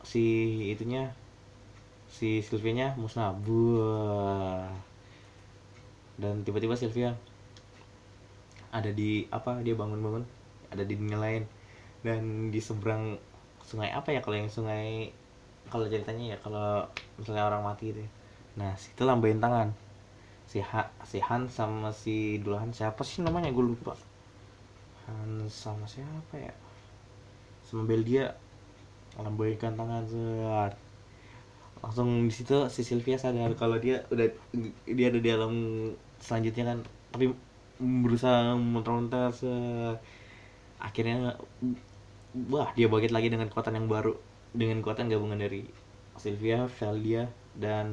[0.08, 0.24] Si
[0.72, 1.12] itunya
[2.08, 3.36] si Sylvia-nya musnah.
[3.36, 4.72] Buah
[6.16, 7.12] dan tiba-tiba Sylvia
[8.72, 10.24] ada di apa dia bangun-bangun.
[10.72, 11.43] Ada di dunia lain.
[12.08, 13.20] Dan di seberang
[13.66, 15.12] sungai apa ya kalau yang sungai
[15.68, 16.86] kalau ceritanya ya kalau
[17.20, 18.10] misalnya orang mati gitu ya.
[18.62, 19.76] Nah situ lambain tangan
[20.46, 23.50] si ha si Han sama si Dulahan siapa sih namanya?
[23.50, 23.98] Gue lupa.
[25.10, 26.54] Han sama siapa ya?
[27.66, 28.34] Sama Belgia.
[29.16, 30.76] Lambaikan tangan set
[31.86, 34.26] langsung di situ si Sylvia sadar kalau dia udah
[34.89, 35.54] dia ada di alam
[36.20, 36.80] selanjutnya kan.
[37.14, 37.32] Tapi
[37.80, 39.52] berusaha muter-muter se
[40.82, 41.36] akhirnya
[42.52, 44.16] wah dia bangkit lagi dengan kekuatan yang baru.
[44.56, 45.68] Dengan kekuatan gabungan dari
[46.16, 47.91] Sylvia, Veldia dan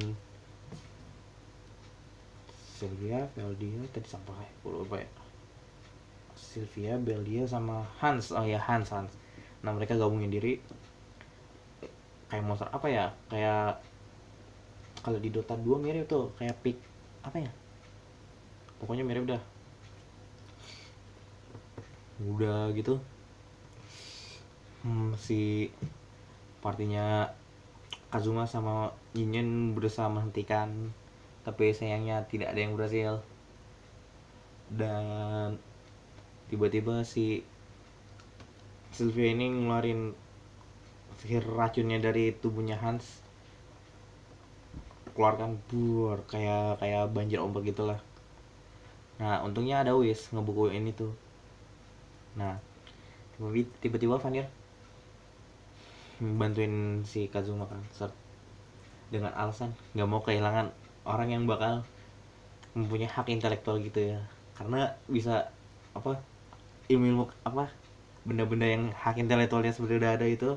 [2.73, 5.09] Sylvia, Veldia tadi sampai gue lupa ya.
[6.33, 8.33] Sylvia, Beldia sama Hans.
[8.33, 9.13] Oh ya Hans Hans.
[9.61, 10.57] Nah mereka gabungin diri.
[12.33, 13.13] Kayak monster apa ya?
[13.29, 13.77] Kayak
[15.05, 16.33] kalau di Dota 2 mirip tuh.
[16.33, 16.77] Kayak pick
[17.21, 17.51] apa ya?
[18.81, 19.41] Pokoknya mirip dah.
[22.25, 22.97] Udah gitu.
[24.81, 25.69] Hmm, si
[26.59, 27.29] partinya
[28.09, 30.93] Kazuma sama Yin berusaha menghentikan
[31.43, 33.19] tapi sayangnya tidak ada yang berhasil.
[34.71, 35.59] Dan
[36.49, 37.43] tiba-tiba si
[38.95, 40.15] Sylvia ini ngeluarin
[41.21, 43.21] sihir racunnya dari tubuhnya Hans.
[45.13, 48.01] Keluarkan bur kayak kayak banjir ombak gitulah.
[49.21, 51.13] Nah untungnya ada Wis ngebukuin itu
[52.33, 52.57] nah
[53.81, 54.49] tiba-tiba Vanir
[56.17, 57.81] bantuin si Kazuma kan
[59.13, 60.73] dengan alasan nggak mau kehilangan
[61.03, 61.83] orang yang bakal
[62.73, 64.19] mempunyai hak intelektual gitu ya.
[64.57, 65.51] Karena bisa
[65.93, 66.17] apa
[66.89, 67.69] ilmu apa
[68.23, 70.49] benda-benda yang hak intelektualnya sebenarnya udah ada itu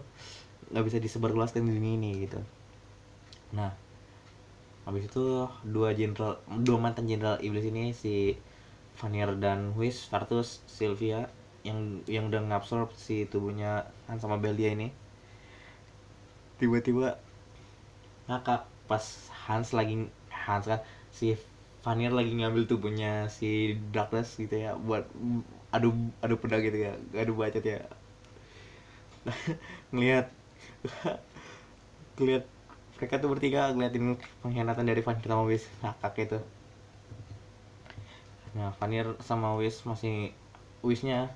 [0.71, 2.41] nggak bisa disebarluaskan di dunia ini gitu.
[3.55, 3.71] Nah
[4.87, 8.39] habis itu dua jenderal dua mantan jenderal iblis ini si
[8.97, 11.27] Vanir dan Whis versus Sylvia
[11.67, 14.95] yang yang udah ngabsorb si tubuhnya Han sama Belia ini.
[16.63, 17.19] Tiba-tiba
[18.31, 19.05] ngakak pas
[19.47, 20.07] Hans lagi
[20.47, 20.81] Hans kan.
[21.11, 21.35] Si
[21.85, 25.07] Vanir lagi ngambil tubuhnya si Douglas gitu ya buat
[25.75, 25.95] adu
[26.25, 27.83] adu pedang gitu ya adu bacot ya.
[29.95, 30.31] Ngelihat
[32.17, 32.45] ngelihat
[32.97, 36.39] mereka tuh bertiga ngeliatin pengkhianatan dari Vanir sama Wis ngakak itu
[38.57, 40.33] nah Vanir sama Wis masih
[40.81, 41.29] Wisnya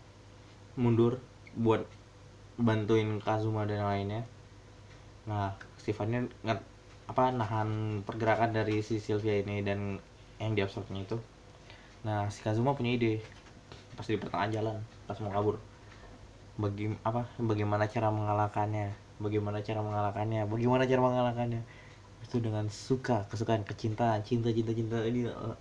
[0.80, 1.20] mundur
[1.52, 1.84] buat
[2.60, 4.22] bantuin Kazuma dan lainnya.
[5.28, 6.60] Nah si Vanir nggak
[7.10, 9.98] apa nahan pergerakan dari si Sylvia ini dan
[10.38, 11.18] yang diabsorbnya itu.
[12.06, 13.18] Nah si Kazuma punya ide.
[13.98, 14.76] Pas di pertengahan jalan
[15.10, 15.58] pas mau kabur.
[16.54, 18.94] Bagi apa bagaimana cara mengalahkannya?
[19.18, 20.46] Bagaimana cara mengalahkannya?
[20.46, 21.60] Bagaimana cara mengalahkannya?
[22.22, 25.56] Itu dengan suka kesukaan kecintaan cinta cinta cinta ini eh,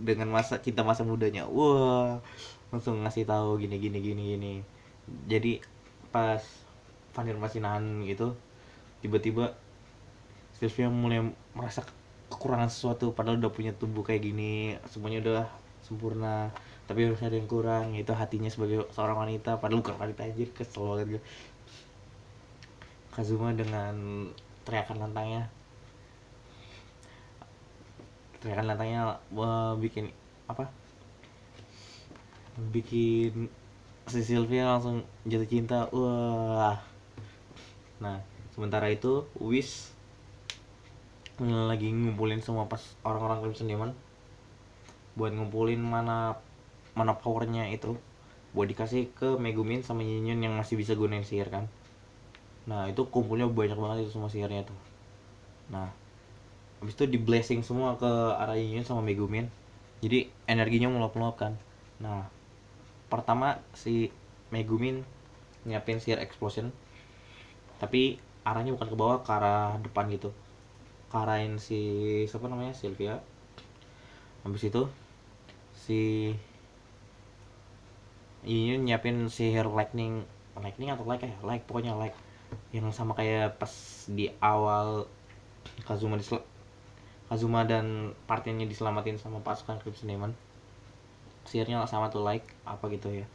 [0.00, 1.44] dengan masa cinta masa mudanya.
[1.44, 2.24] Wah
[2.72, 4.54] langsung ngasih tahu gini gini gini gini.
[5.28, 5.60] Jadi
[6.08, 6.40] pas
[7.12, 8.32] Vanir masih nahan gitu
[9.04, 9.52] tiba-tiba
[10.58, 11.20] Sylvia mulai
[11.52, 11.82] merasa
[12.30, 15.44] kekurangan sesuatu padahal udah punya tubuh kayak gini semuanya udah
[15.84, 16.50] sempurna
[16.84, 20.96] tapi harus ada yang kurang itu hatinya sebagai seorang wanita padahal bukan wanita anjir kesel
[20.96, 21.22] banget gue
[23.14, 23.94] Kazuma dengan
[24.66, 25.46] teriakan lantangnya.
[28.42, 30.10] Teriakan lantangnya wah, bikin
[30.50, 30.66] apa?
[32.74, 33.46] Bikin
[34.10, 36.74] si Sylvia langsung jatuh cinta wah.
[38.02, 38.18] Nah
[38.50, 39.93] sementara itu Wish
[41.42, 43.90] lagi ngumpulin semua pas orang-orang Crimson Demon
[45.18, 46.38] buat ngumpulin mana
[46.94, 47.98] mana powernya itu.
[48.54, 51.66] Buat dikasih ke Megumin sama Yinyun yang masih bisa gunain sihir kan.
[52.70, 54.78] Nah itu kumpulnya banyak banget itu semua sihirnya tuh.
[55.74, 55.90] Nah
[56.78, 59.50] habis itu di blessing semua ke arah Yinyun sama Megumin.
[60.06, 61.58] Jadi energinya meluap-meluap kan.
[61.98, 62.30] Nah
[63.10, 64.14] pertama si
[64.54, 65.02] Megumin
[65.66, 66.70] nyiapin sihir explosion.
[67.82, 70.30] Tapi arahnya bukan ke bawah ke arah depan gitu
[71.12, 71.80] karain si
[72.28, 73.20] siapa namanya Sylvia.
[74.44, 74.82] Habis itu
[75.72, 76.00] si
[78.44, 80.24] ini nyiapin sihir lightning
[80.60, 81.34] lightning atau like ya?
[81.40, 82.16] Like pokoknya like
[82.70, 83.72] yang sama kayak pas
[84.10, 85.08] di awal
[85.88, 86.44] Kazuma disel
[87.26, 90.32] Kazuma dan partinya diselamatin sama pasukan Crimson Demon
[91.48, 93.26] sihirnya sama tuh like apa gitu ya.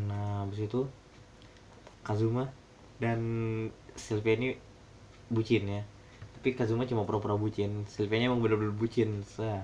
[0.00, 0.84] Nah habis itu
[2.04, 2.52] Kazuma
[3.00, 3.20] dan
[3.96, 4.48] Sylvia ini
[5.32, 5.82] bucin ya
[6.42, 7.86] tapi Kazuma cuma pura-pura bucin.
[7.86, 9.62] Sylvia emang bener-bener bucin Sa.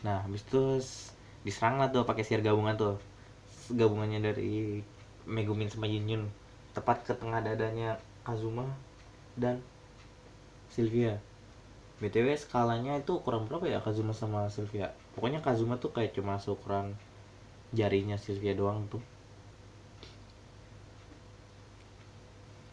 [0.00, 0.80] nah habis itu
[1.44, 2.96] diserang lah tuh pakai sihir gabungan tuh.
[3.68, 4.80] Gabungannya dari
[5.28, 6.24] Megumin sama Yinyun
[6.72, 8.72] tepat ke tengah dadanya Kazuma
[9.36, 9.60] dan
[10.72, 11.20] Sylvia.
[12.00, 14.96] BTW skalanya itu kurang berapa ya Kazuma sama Sylvia?
[15.12, 16.96] Pokoknya Kazuma tuh kayak cuma seukuran
[17.76, 19.04] jarinya Sylvia doang tuh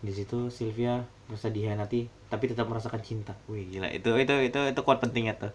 [0.05, 3.33] di situ Sylvia merasa dihianati tapi tetap merasakan cinta.
[3.49, 3.89] Wih gila.
[3.89, 5.53] Itu itu itu itu kuat pentingnya tuh.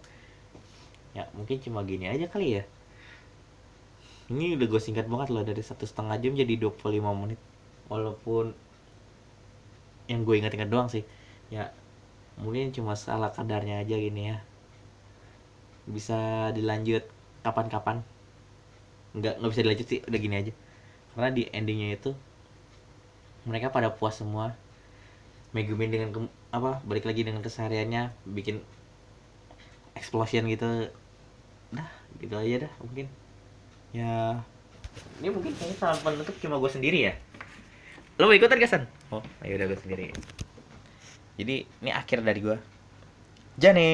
[1.15, 2.63] Ya mungkin cuma gini aja kali ya.
[4.31, 6.83] Ini udah gue singkat banget loh dari satu setengah jam jadi 25
[7.15, 7.39] menit.
[7.91, 8.55] Walaupun
[10.07, 11.03] yang gue ingat-ingat doang sih.
[11.51, 11.71] Ya
[12.39, 14.37] mungkin cuma salah kadarnya aja gini ya.
[15.87, 17.07] Bisa dilanjut
[17.43, 18.03] kapan-kapan.
[19.15, 20.53] Nggak nggak bisa dilanjut sih udah gini aja.
[21.11, 22.15] Karena di endingnya itu
[23.43, 24.53] mereka pada puas semua.
[25.51, 28.63] Megumin dengan ke- apa balik lagi dengan kesehariannya bikin
[29.95, 30.89] explosion gitu.
[31.71, 31.89] Dah
[32.19, 33.07] gitu aja dah mungkin.
[33.91, 34.39] Ya
[35.19, 37.13] ini mungkin kayaknya salah penutup cuma gue sendiri ya.
[38.19, 38.83] Lo mau ikutan gak San?
[39.09, 39.23] oh.
[39.41, 40.05] Ayo udah gue sendiri.
[41.39, 42.57] Jadi ini akhir dari gue
[43.57, 43.89] Jane